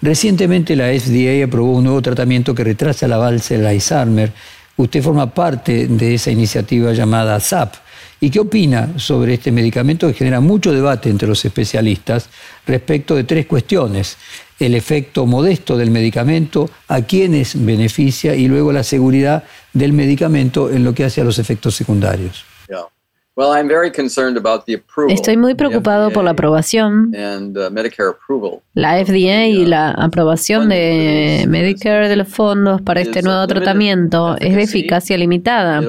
[0.00, 4.32] Recientemente la FDA aprobó un nuevo tratamiento que retrasa el avance del Alzheimer.
[4.78, 7.74] Usted forma parte de esa iniciativa llamada ASAP.
[8.18, 12.30] ¿Y qué opina sobre este medicamento que genera mucho debate entre los especialistas
[12.66, 14.16] respecto de tres cuestiones?
[14.58, 19.44] El efecto modesto del medicamento, a quienes beneficia y luego la seguridad
[19.76, 22.44] del medicamento en lo que hace a los efectos secundarios.
[25.10, 32.08] Estoy muy preocupado por la aprobación, uh, la FDA y la uh, aprobación de Medicare
[32.08, 35.82] de los fondos para este nuevo tratamiento es de eficacia limitada.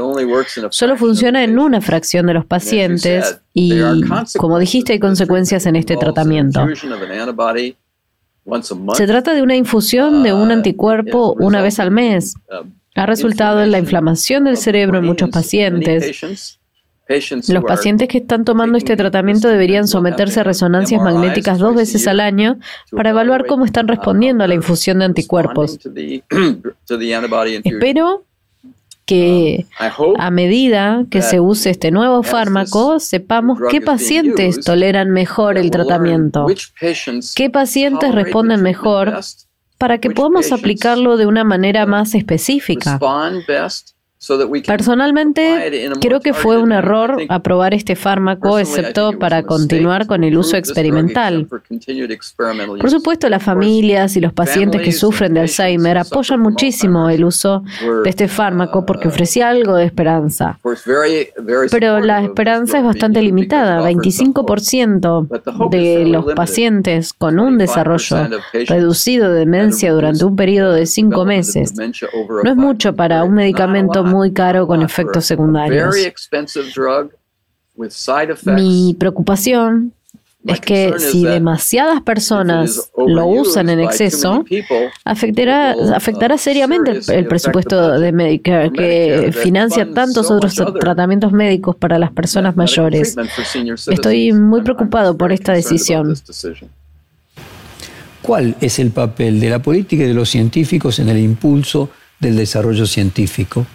[0.71, 3.79] Solo funciona en una fracción de los pacientes y,
[4.37, 6.67] como dijiste, hay consecuencias en este tratamiento.
[8.93, 12.35] Se trata de una infusión de un uh, anticuerpo una vez al mes.
[12.95, 16.59] Ha resultado en la inflamación del cerebro en muchos pacientes
[17.47, 22.19] Los pacientes que están tomando este tratamiento deberían someterse a resonancias magnéticas dos veces al
[22.19, 22.57] año
[22.91, 25.79] para evaluar cómo están respondiendo a la infusión de anticuerpos.
[27.63, 28.26] Espero
[29.07, 29.65] que
[29.99, 35.71] um, a medida que se use este nuevo fármaco, sepamos qué pacientes toleran mejor el
[35.71, 36.45] tratamiento,
[37.35, 39.21] qué pacientes responden mejor
[39.77, 42.99] para que podamos aplicarlo de una manera más específica.
[44.65, 50.57] Personalmente, creo que fue un error aprobar este fármaco, excepto para continuar con el uso
[50.57, 51.47] experimental.
[51.47, 57.63] Por supuesto, las familias y los pacientes que sufren de Alzheimer apoyan muchísimo el uso
[58.03, 60.59] de este fármaco porque ofrecía algo de esperanza.
[61.71, 63.87] Pero la esperanza es bastante limitada.
[63.87, 68.27] 25% de los pacientes con un desarrollo
[68.67, 74.03] reducido de demencia durante un periodo de cinco meses no es mucho para un medicamento
[74.07, 75.95] muy caro con efectos secundarios.
[78.45, 79.93] Mi preocupación
[80.45, 84.45] es que si demasiadas personas lo usan en exceso,
[85.03, 92.11] afectará, afectará seriamente el, presupuesto de Medicare, que financia tantos otros tratamientos médicos para las
[92.11, 93.15] personas mayores.
[93.87, 96.15] Estoy muy preocupado por esta decisión.
[98.21, 101.89] ¿Cuál es el papel de la política y de los científicos en el impulso
[102.19, 103.65] del desarrollo científico?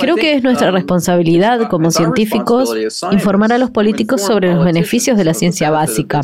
[0.00, 2.74] Creo que es nuestra responsabilidad como científicos
[3.12, 6.22] informar a los políticos sobre los beneficios de la ciencia básica.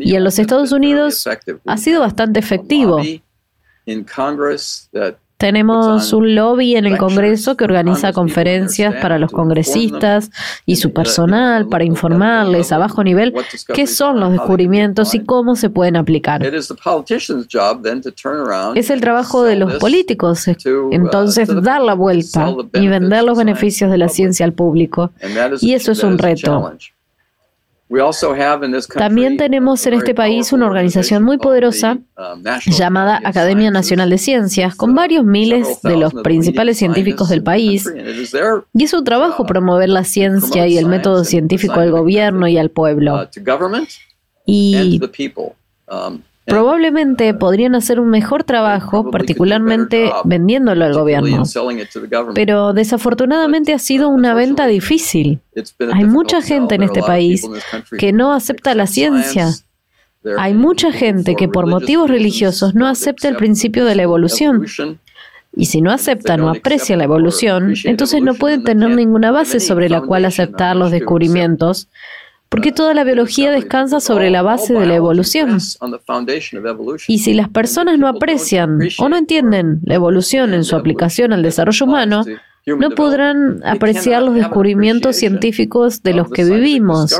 [0.00, 1.28] Y en los Estados Unidos
[1.66, 3.00] ha sido bastante efectivo.
[5.42, 10.30] Tenemos un lobby en el Congreso que organiza conferencias para los congresistas
[10.66, 13.34] y su personal para informarles a bajo nivel
[13.74, 16.46] qué son los descubrimientos y cómo se pueden aplicar.
[18.76, 20.46] Es el trabajo de los políticos
[20.92, 25.10] entonces dar la vuelta y vender los beneficios de la ciencia al público.
[25.60, 26.72] Y eso es un reto.
[28.96, 34.74] También tenemos en este país una organización muy poderosa um, llamada Academia Nacional de Ciencias,
[34.74, 37.86] con varios miles de los principales científicos del país.
[38.72, 42.56] Y es su trabajo uh, promover la ciencia y el método científico al gobierno y
[42.56, 43.16] al pueblo.
[43.22, 43.84] Uh,
[44.46, 45.00] y
[46.44, 51.44] Probablemente podrían hacer un mejor trabajo, particularmente vendiéndolo al gobierno.
[52.34, 55.40] Pero desafortunadamente ha sido una venta difícil.
[55.92, 57.48] Hay mucha gente en este país
[57.96, 59.50] que no acepta la ciencia.
[60.38, 64.66] Hay mucha gente que por motivos religiosos no acepta el principio de la evolución.
[65.54, 69.90] Y si no acepta, no aprecia la evolución, entonces no pueden tener ninguna base sobre
[69.90, 71.88] la cual aceptar los descubrimientos
[72.52, 75.58] porque toda la biología descansa sobre la base de la evolución.
[77.08, 81.42] Y si las personas no aprecian o no entienden la evolución en su aplicación al
[81.42, 82.24] desarrollo humano,
[82.66, 87.18] no podrán apreciar los descubrimientos científicos de los que vivimos.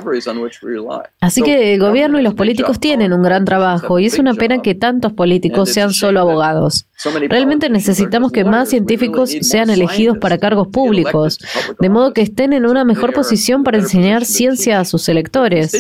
[1.21, 4.63] Así que el gobierno y los políticos tienen un gran trabajo y es una pena
[4.63, 6.87] que tantos políticos sean solo abogados.
[7.29, 11.39] Realmente necesitamos que más científicos sean elegidos para cargos públicos,
[11.81, 15.73] de modo que estén en una mejor posición para enseñar ciencia a sus electores.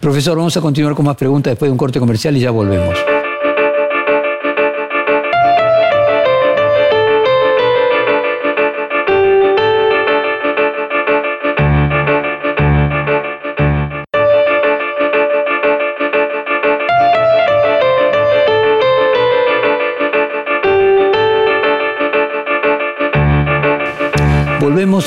[0.00, 2.96] Profesor, vamos a continuar con más preguntas después de un corte comercial y ya volvemos.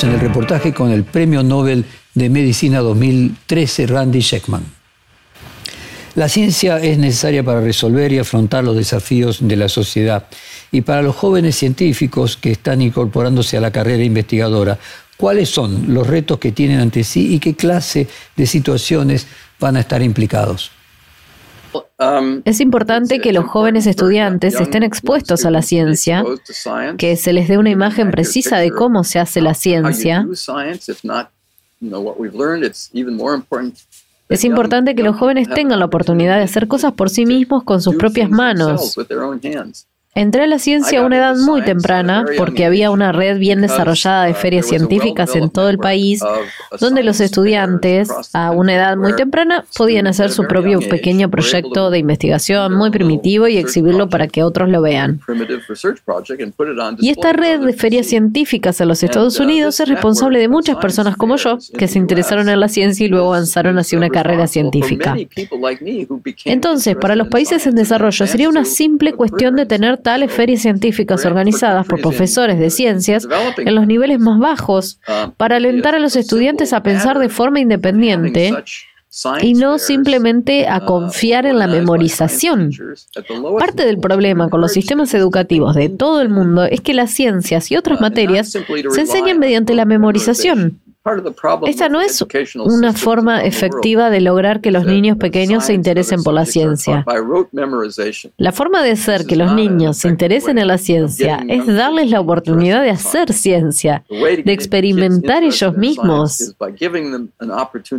[0.01, 1.85] En el reportaje con el Premio Nobel
[2.15, 4.63] de Medicina 2013, Randy Sheckman.
[6.15, 10.25] La ciencia es necesaria para resolver y afrontar los desafíos de la sociedad.
[10.71, 14.79] Y para los jóvenes científicos que están incorporándose a la carrera investigadora,
[15.15, 19.27] ¿cuáles son los retos que tienen ante sí y qué clase de situaciones
[19.59, 20.71] van a estar implicados?
[21.99, 26.23] Um, es importante que los jóvenes estudiantes estén expuestos a la ciencia,
[26.97, 30.27] que se les dé una imagen precisa de cómo se hace la ciencia.
[34.29, 37.81] Es importante que los jóvenes tengan la oportunidad de hacer cosas por sí mismos con
[37.81, 38.95] sus propias manos.
[40.15, 44.25] Entré a la ciencia a una edad muy temprana porque había una red bien desarrollada
[44.25, 46.21] de ferias científicas en todo el país
[46.79, 51.97] donde los estudiantes a una edad muy temprana podían hacer su propio pequeño proyecto de
[51.97, 55.19] investigación muy primitivo y exhibirlo para que otros lo vean.
[56.99, 61.17] Y esta red de ferias científicas en los Estados Unidos es responsable de muchas personas
[61.17, 65.15] como yo que se interesaron en la ciencia y luego avanzaron hacia una carrera científica.
[66.45, 71.25] Entonces, para los países en desarrollo sería una simple cuestión de tener tales ferias científicas
[71.25, 73.27] organizadas por profesores de ciencias
[73.57, 74.99] en los niveles más bajos
[75.37, 78.53] para alentar a los estudiantes a pensar de forma independiente
[79.41, 82.71] y no simplemente a confiar en la memorización.
[83.59, 87.71] Parte del problema con los sistemas educativos de todo el mundo es que las ciencias
[87.71, 90.79] y otras materias se enseñan mediante la memorización.
[91.65, 92.25] Esta no es
[92.63, 97.05] una forma efectiva de lograr que los niños pequeños se interesen por la ciencia.
[98.37, 102.21] La forma de hacer que los niños se interesen en la ciencia es darles la
[102.21, 106.55] oportunidad de hacer ciencia, de experimentar ellos mismos,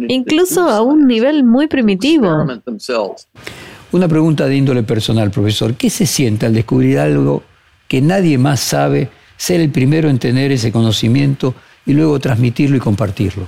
[0.09, 2.47] incluso a un nivel muy primitivo.
[3.93, 5.75] Una pregunta de índole personal, profesor.
[5.75, 7.43] ¿Qué se siente al descubrir algo
[7.87, 11.55] que nadie más sabe, ser el primero en tener ese conocimiento?
[11.87, 13.47] Y luego transmitirlo y compartirlo.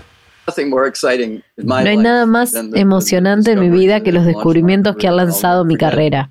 [1.57, 5.76] No hay nada más emocionante en mi vida que los descubrimientos que ha lanzado mi
[5.76, 6.30] carrera.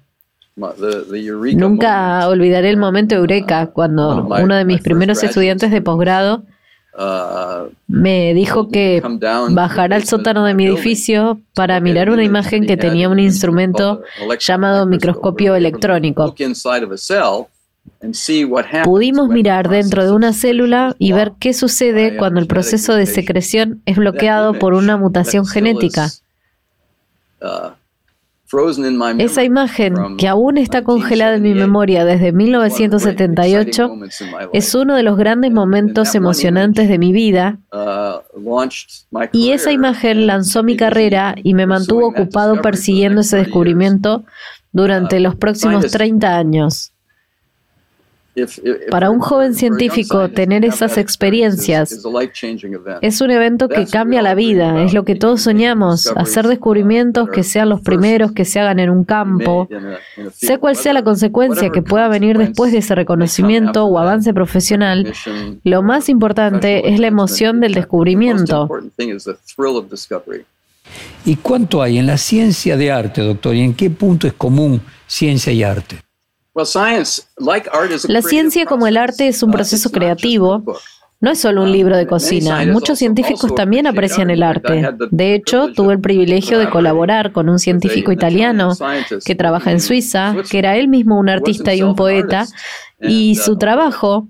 [0.56, 6.44] Nunca olvidaré el momento eureka cuando uno de mis primeros estudiantes de posgrado
[6.98, 9.04] uh, me dijo que
[9.50, 14.02] bajara al sótano de mi edificio para mirar una imagen que tenía un instrumento
[14.40, 16.34] llamado microscopio electrónico.
[18.84, 23.82] Pudimos mirar dentro de una célula y ver qué sucede cuando el proceso de secreción
[23.86, 26.10] es bloqueado por una mutación genética.
[29.18, 33.92] Esa imagen, que aún está congelada en mi memoria desde 1978,
[34.54, 37.58] es uno de los grandes momentos emocionantes de mi vida
[39.32, 44.24] y esa imagen lanzó mi carrera y me mantuvo ocupado persiguiendo ese descubrimiento
[44.72, 46.92] durante los próximos 30 años.
[48.90, 52.04] Para un joven científico, tener esas experiencias
[53.02, 57.44] es un evento que cambia la vida, es lo que todos soñamos, hacer descubrimientos que
[57.44, 59.70] sean los primeros que se hagan en un campo,
[60.34, 65.14] sea cual sea la consecuencia que pueda venir después de ese reconocimiento o avance profesional,
[65.64, 68.70] lo más importante es la emoción del descubrimiento.
[71.26, 73.56] ¿Y cuánto hay en la ciencia de arte, doctor?
[73.56, 76.05] ¿Y en qué punto es común ciencia y arte?
[78.08, 80.64] La ciencia como el arte es un uh, proceso creativo.
[81.20, 82.66] No es solo un libro de cocina.
[82.66, 84.90] Muchos científicos también aprecian el arte.
[85.12, 88.74] De hecho, tuve el privilegio de colaborar con un científico italiano
[89.26, 92.46] que trabaja en Suiza, que era él mismo un artista y un poeta,
[93.02, 94.28] y su uh, trabajo,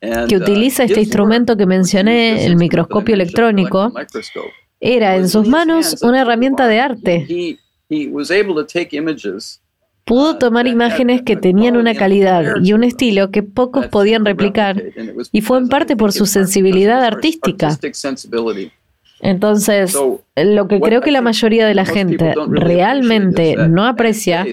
[0.00, 3.92] que uh, utiliza este instrumento que mencioné, el microscopio electrónico,
[4.80, 7.58] era en sus manos una herramienta de arte
[10.10, 14.82] pudo tomar imágenes que tenían una calidad y un estilo que pocos podían replicar
[15.30, 17.78] y fue en parte por su sensibilidad artística.
[19.20, 19.96] Entonces,
[20.34, 24.44] lo que creo que la mayoría de la gente realmente no aprecia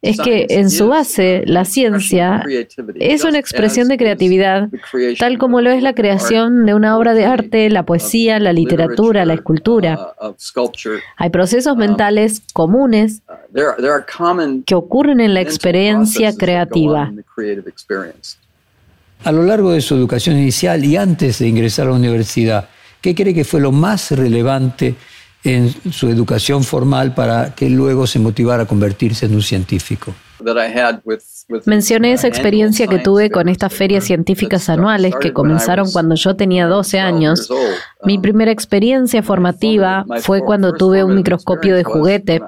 [0.00, 2.44] es que en su base la ciencia
[2.94, 4.68] es una expresión de creatividad,
[5.18, 9.24] tal como lo es la creación de una obra de arte, la poesía, la literatura,
[9.24, 10.14] la escultura.
[11.16, 13.22] Hay procesos mentales comunes
[14.66, 17.12] que ocurren en la experiencia creativa.
[19.24, 22.68] A lo largo de su educación inicial y antes de ingresar a la universidad,
[23.00, 24.94] ¿qué cree que fue lo más relevante
[25.44, 30.14] en su educación formal para que luego se motivara a convertirse en un científico.
[31.64, 36.66] Mencioné esa experiencia que tuve con estas ferias científicas anuales que comenzaron cuando yo tenía
[36.66, 37.48] 12 años.
[38.04, 42.40] Mi primera experiencia formativa fue cuando tuve un microscopio de juguete.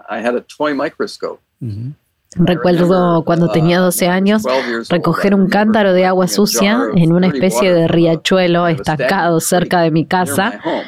[2.36, 4.44] Recuerdo cuando tenía 12 años
[4.88, 10.06] recoger un cántaro de agua sucia en una especie de riachuelo estancado cerca de mi
[10.06, 10.82] casa Uh,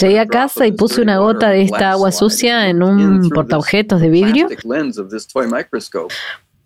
[0.00, 4.08] Llegué a casa y puse una gota de esta agua sucia en un portaobjetos de
[4.08, 4.48] vidrio.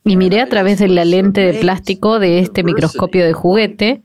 [0.06, 4.02] y miré a través de la lente de plástico de este microscopio de juguete.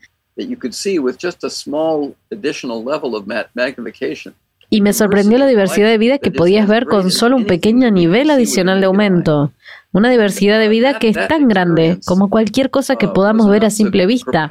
[4.70, 8.30] y me sorprendió la diversidad de vida que podías ver con solo un pequeño nivel
[8.30, 9.52] adicional de aumento.
[9.92, 13.72] Una diversidad de vida que es tan grande como cualquier cosa que podamos ver a
[13.72, 14.48] simple vista.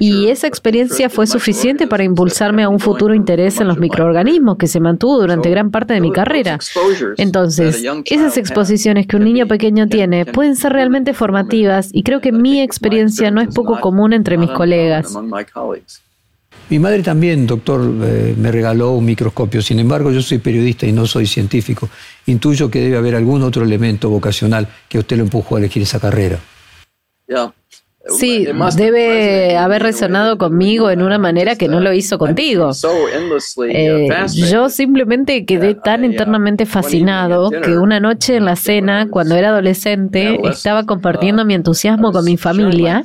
[0.00, 4.66] Y esa experiencia fue suficiente para impulsarme a un futuro interés en los microorganismos que
[4.66, 6.58] se mantuvo durante gran parte de mi carrera.
[7.18, 12.32] Entonces, esas exposiciones que un niño pequeño tiene pueden ser realmente formativas y creo que
[12.32, 15.14] mi experiencia no es poco común entre mis colegas.
[16.70, 19.60] Mi madre también, doctor, eh, me regaló un microscopio.
[19.60, 21.90] Sin embargo, yo soy periodista y no soy científico.
[22.26, 26.00] Intuyo que debe haber algún otro elemento vocacional que usted lo empujó a elegir esa
[26.00, 26.38] carrera.
[28.06, 28.46] Sí,
[28.76, 32.70] debe haber resonado conmigo en una manera que no lo hizo contigo.
[33.68, 39.48] Eh, yo simplemente quedé tan internamente fascinado que una noche en la cena, cuando era
[39.48, 43.02] adolescente, estaba compartiendo mi entusiasmo con mi familia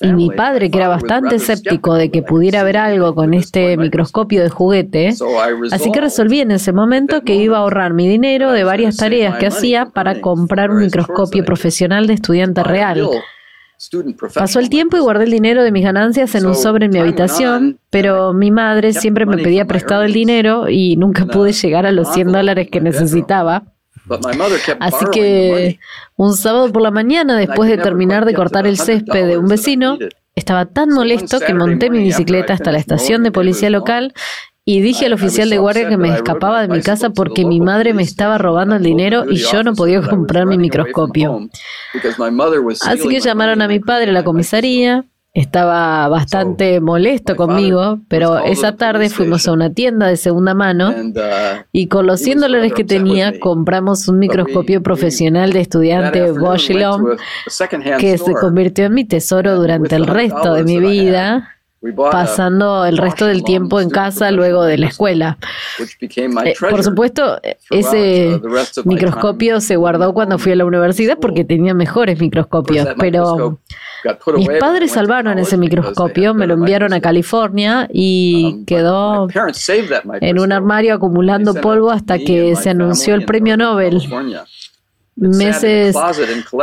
[0.00, 4.42] y mi padre, que era bastante escéptico de que pudiera haber algo con este microscopio
[4.42, 5.14] de juguete,
[5.70, 9.36] así que resolví en ese momento que iba a ahorrar mi dinero de varias tareas
[9.36, 13.08] que hacía para comprar un microscopio profesional de estudiante real.
[14.34, 16.98] Pasó el tiempo y guardé el dinero de mis ganancias en un sobre en mi
[16.98, 21.92] habitación, pero mi madre siempre me pedía prestado el dinero y nunca pude llegar a
[21.92, 23.64] los 100 dólares que necesitaba.
[24.80, 25.78] Así que
[26.16, 29.98] un sábado por la mañana, después de terminar de cortar el césped de un vecino,
[30.34, 34.14] estaba tan molesto que monté mi bicicleta hasta la estación de policía local
[34.64, 37.94] y dije al oficial de guardia que me escapaba de mi casa porque mi madre
[37.94, 41.48] me estaba robando el dinero y yo no podía comprar mi microscopio.
[42.86, 45.04] Así que llamaron a mi padre a la comisaría.
[45.34, 51.12] Estaba bastante molesto conmigo, pero esa tarde fuimos a una tienda de segunda mano uh,
[51.72, 56.70] y con los 100 dólares que tenía compramos un microscopio profesional de estudiante Bosch
[57.98, 61.51] que se convirtió en mi tesoro durante el resto de mi vida
[62.10, 65.38] pasando el resto del tiempo en casa luego de la escuela.
[65.78, 68.40] Eh, por supuesto, ese
[68.84, 73.58] microscopio se guardó cuando fui a la universidad porque tenía mejores microscopios, pero
[74.36, 79.28] mis padres salvaron ese microscopio, me lo enviaron a California y um, quedó
[80.20, 84.00] en un armario acumulando polvo hasta que se anunció el premio Nobel.
[85.14, 85.94] Meses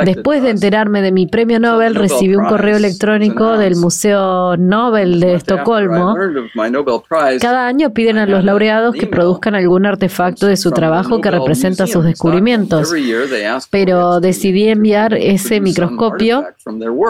[0.06, 5.36] después de enterarme de mi premio Nobel, recibí un correo electrónico del Museo Nobel de
[5.36, 6.16] Estocolmo.
[7.40, 11.86] Cada año piden a los laureados que produzcan algún artefacto de su trabajo que representa
[11.86, 12.92] sus descubrimientos.
[13.70, 16.46] Pero decidí enviar ese microscopio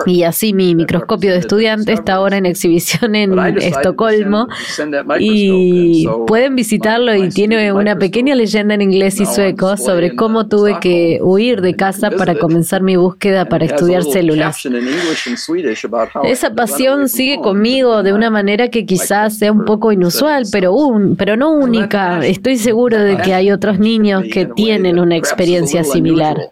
[0.05, 4.49] y así mi microscopio de estudiante está ahora en exhibición en Estocolmo
[5.19, 10.79] y pueden visitarlo y tiene una pequeña leyenda en inglés y sueco sobre cómo tuve
[10.81, 14.63] que huir de casa para comenzar mi búsqueda para estudiar células.
[16.25, 21.15] Esa pasión sigue conmigo de una manera que quizás sea un poco inusual, pero, un,
[21.15, 22.25] pero no única.
[22.25, 26.51] Estoy seguro de que hay otros niños que tienen una experiencia similar.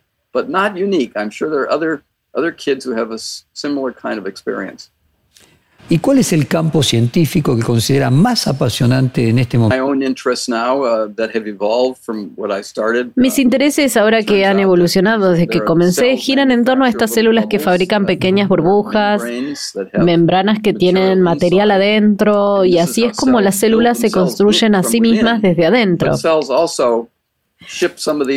[5.90, 9.86] ¿Y cuál es el campo científico que considera más apasionante en este momento?
[9.86, 9.96] Uh,
[13.16, 17.46] Mis intereses ahora que han evolucionado desde que comencé giran en torno a estas células
[17.46, 19.24] que fabrican pequeñas burbujas,
[19.94, 25.00] membranas que tienen material adentro y así es como las células se construyen a sí
[25.00, 26.12] mismas desde adentro.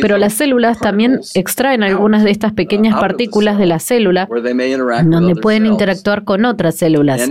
[0.01, 4.27] Pero las células también extraen algunas de estas pequeñas partículas de la célula
[5.05, 7.21] donde pueden interactuar con otras células.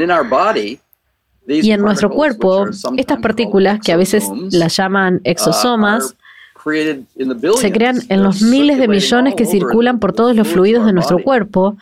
[1.46, 2.66] Y en nuestro cuerpo,
[2.96, 6.16] estas partículas, que a veces las llaman uh, exosomas,
[7.56, 11.22] se crean en los miles de millones que circulan por todos los fluidos de nuestro
[11.22, 11.76] cuerpo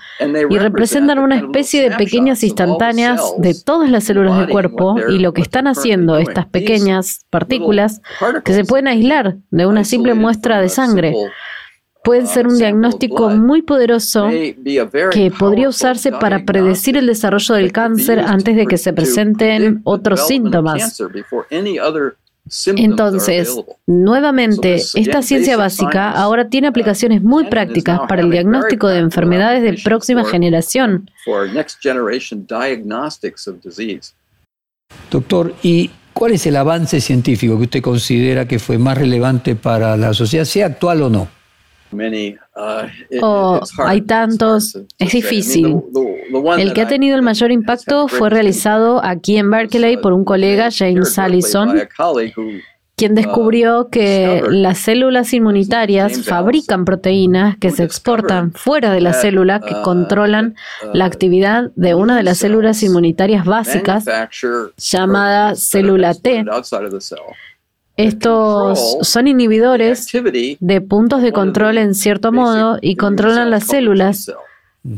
[0.51, 5.33] y representan una especie de pequeñas instantáneas de todas las células del cuerpo y lo
[5.33, 8.01] que están haciendo estas pequeñas partículas
[8.45, 11.15] que se pueden aislar de una simple muestra de sangre
[12.05, 18.21] pueden ser un diagnóstico muy poderoso que podría usarse para predecir el desarrollo del cáncer
[18.21, 21.03] antes de que se presenten otros síntomas.
[22.77, 29.63] Entonces, nuevamente, esta ciencia básica ahora tiene aplicaciones muy prácticas para el diagnóstico de enfermedades
[29.63, 31.11] de próxima generación.
[35.11, 39.97] Doctor, ¿y cuál es el avance científico que usted considera que fue más relevante para
[39.97, 41.29] la sociedad, sea actual o no?
[42.59, 45.81] Uh, oh, hay tantos, es difícil.
[46.59, 50.69] El que ha tenido el mayor impacto fue realizado aquí en Berkeley por un colega,
[50.77, 51.79] James Allison,
[52.97, 59.13] quien uh, descubrió que las células inmunitarias fabrican proteínas que se exportan fuera de la
[59.13, 60.57] célula que uh, controlan
[60.93, 64.05] la actividad de una de las células inmunitarias básicas
[64.77, 66.45] llamada célula T
[67.99, 70.07] estos son inhibidores
[70.61, 74.33] de puntos de control en cierto modo y controlan las células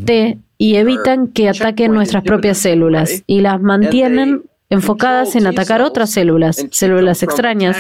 [0.05, 6.11] T y evitan que ataquen nuestras propias células y las mantienen enfocadas en atacar otras
[6.11, 7.79] células, células extrañas.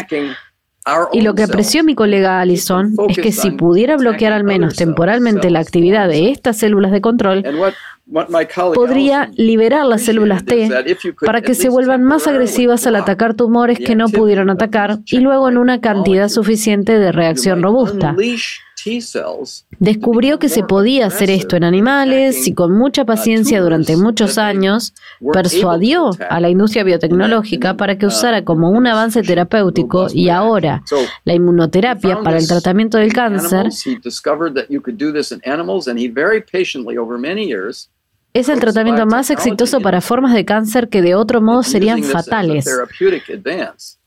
[1.13, 5.51] Y lo que apreció mi colega Allison es que si pudiera bloquear al menos temporalmente
[5.51, 7.45] la actividad de estas células de control,
[8.75, 10.69] podría liberar las células T
[11.25, 15.49] para que se vuelvan más agresivas al atacar tumores que no pudieron atacar y luego
[15.49, 18.17] en una cantidad suficiente de reacción robusta.
[19.79, 24.95] Descubrió que se podía hacer esto en animales y con mucha paciencia durante muchos años
[25.33, 30.83] persuadió a la industria biotecnológica para que usara como un avance terapéutico y ahora
[31.25, 33.69] la inmunoterapia para el tratamiento del cáncer
[38.33, 42.67] es el tratamiento más exitoso para formas de cáncer que de otro modo serían fatales.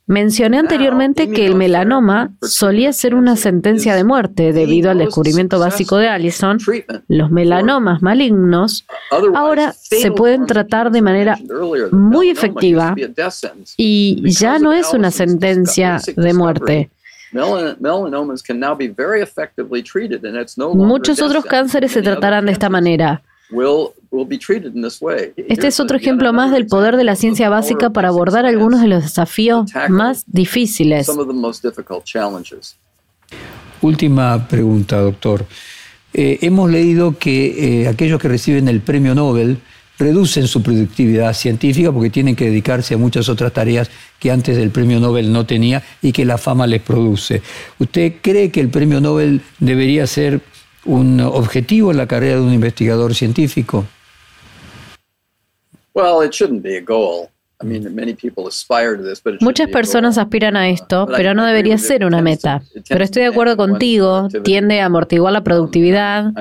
[0.05, 5.95] Mencioné anteriormente que el melanoma solía ser una sentencia de muerte debido al descubrimiento básico
[5.97, 6.57] de Allison.
[7.07, 8.85] Los melanomas malignos
[9.33, 11.37] ahora se pueden tratar de manera
[11.91, 12.95] muy efectiva
[13.77, 16.89] y ya no es una sentencia de muerte.
[20.75, 23.23] Muchos otros cánceres se tratarán de esta manera.
[25.35, 28.87] Este es otro ejemplo más del poder de la ciencia básica para abordar algunos de
[28.87, 31.07] los desafíos más difíciles.
[33.81, 35.45] Última pregunta, doctor.
[36.13, 39.57] Eh, hemos leído que eh, aquellos que reciben el premio Nobel
[39.97, 43.89] reducen su productividad científica porque tienen que dedicarse a muchas otras tareas
[44.19, 47.41] que antes del premio Nobel no tenía y que la fama les produce.
[47.79, 50.41] ¿Usted cree que el premio Nobel debería ser
[50.85, 53.85] un objetivo en la carrera de un investigador científico?
[59.39, 62.61] Muchas personas aspiran a esto, pero no debería ser una meta.
[62.89, 66.33] Pero estoy de acuerdo contigo, tiende a amortiguar la productividad.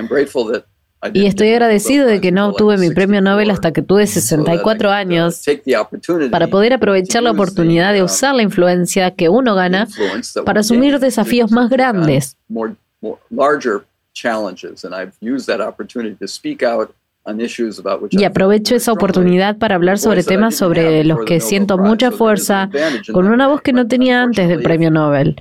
[1.14, 5.42] Y estoy agradecido de que no obtuve mi premio Nobel hasta que tuve 64 años
[6.30, 9.88] para poder aprovechar la oportunidad de usar la influencia que uno gana
[10.44, 12.36] para asumir desafíos más grandes.
[18.10, 22.68] Y aprovecho esa oportunidad para hablar sobre temas sobre los que siento mucha fuerza,
[23.12, 25.36] con una voz que no tenía antes del premio Nobel.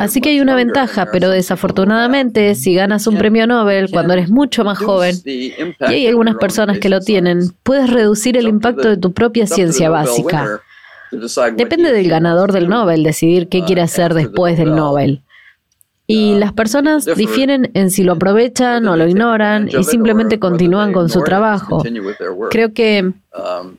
[0.00, 4.64] Así que hay una ventaja, pero desafortunadamente, si ganas un premio Nobel cuando eres mucho
[4.64, 9.12] más joven, y hay algunas personas que lo tienen, puedes reducir el impacto de tu
[9.12, 10.60] propia ciencia básica.
[11.56, 15.22] Depende del ganador del Nobel decidir qué quiere hacer después del Nobel.
[16.10, 21.10] Y las personas difieren en si lo aprovechan o lo ignoran y simplemente continúan con
[21.10, 21.84] su trabajo.
[22.48, 23.76] Creo que um,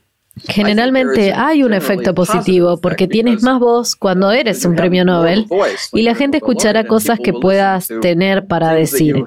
[0.48, 5.48] generalmente hay un efecto positivo porque tienes más voz cuando eres un premio Nobel
[5.92, 9.26] y la gente escuchará cosas que puedas tener para decir.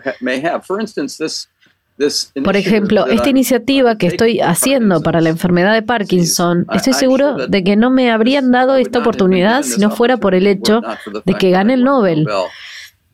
[2.44, 7.64] Por ejemplo, esta iniciativa que estoy haciendo para la enfermedad de Parkinson, estoy seguro de
[7.64, 10.82] que no me habrían dado esta oportunidad si no fuera por el hecho
[11.24, 12.28] de que gane el Nobel.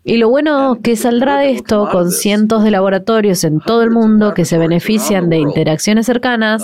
[0.08, 4.32] Y lo bueno que saldrá de esto con cientos de laboratorios en todo el mundo
[4.32, 6.62] que se benefician de interacciones cercanas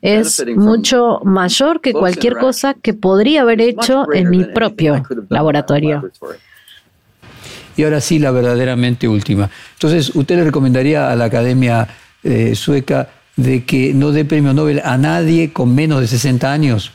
[0.00, 6.08] es mucho mayor que cualquier cosa que podría haber hecho en mi propio laboratorio.
[7.76, 9.50] Y ahora sí, la verdaderamente última.
[9.72, 11.88] Entonces, ¿usted le recomendaría a la Academia
[12.22, 16.92] eh, Sueca de que no dé premio Nobel a nadie con menos de 60 años?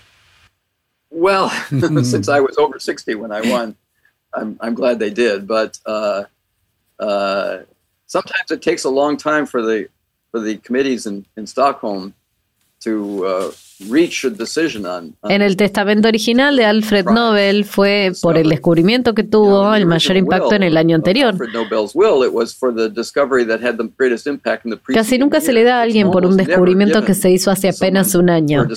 [1.10, 1.50] Well,
[2.06, 3.76] since I was over 60 when I won.
[4.34, 5.48] I'm, I'm glad they did.
[5.48, 6.24] But uh,
[7.00, 7.60] uh,
[8.06, 9.90] sometimes it takes a long time for the
[10.32, 12.14] for the committees in, in Stockholm
[12.82, 13.52] to uh,
[15.30, 20.18] En el testamento original de Alfred Nobel fue por el descubrimiento que tuvo el mayor
[20.18, 21.36] impacto en el año anterior.
[24.94, 28.16] Casi nunca se le da a alguien por un descubrimiento que se hizo hace apenas
[28.16, 28.68] un año.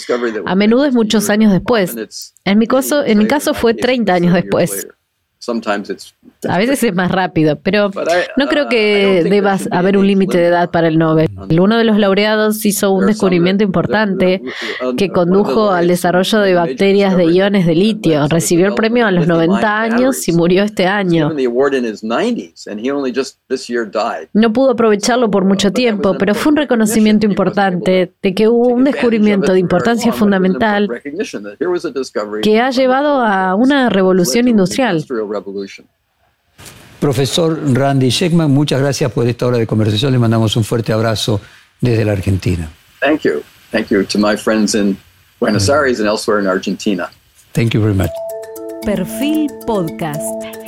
[0.47, 2.35] A menudo es muchos años después.
[2.45, 4.87] En mi caso, en mi caso fue 30 años después.
[6.49, 7.91] A veces es más rápido, pero
[8.37, 11.29] no creo que deba haber un límite de edad para el Nobel.
[11.59, 14.41] Uno de los laureados hizo un descubrimiento importante
[14.97, 18.29] que condujo al desarrollo de bacterias de iones de litio.
[18.29, 21.33] Recibió el premio a los 90 años y murió este año.
[24.33, 28.85] No pudo aprovecharlo por mucho tiempo, pero fue un reconocimiento importante de que hubo un
[28.85, 30.89] descubrimiento de importancia fundamental
[32.43, 35.05] que ha llevado a una revolución industrial.
[37.01, 40.13] Profesor Randy Sheckman, muchas gracias por esta hora de conversación.
[40.13, 41.41] Le mandamos un fuerte abrazo
[41.81, 42.71] desde la Argentina.
[43.01, 43.43] Thank you.
[43.73, 44.97] Thank you to my friends in
[45.41, 47.11] Buenos Aires and elsewhere in Argentina.
[47.53, 48.11] Thank you very much.
[48.85, 50.62] Perfil Podcast.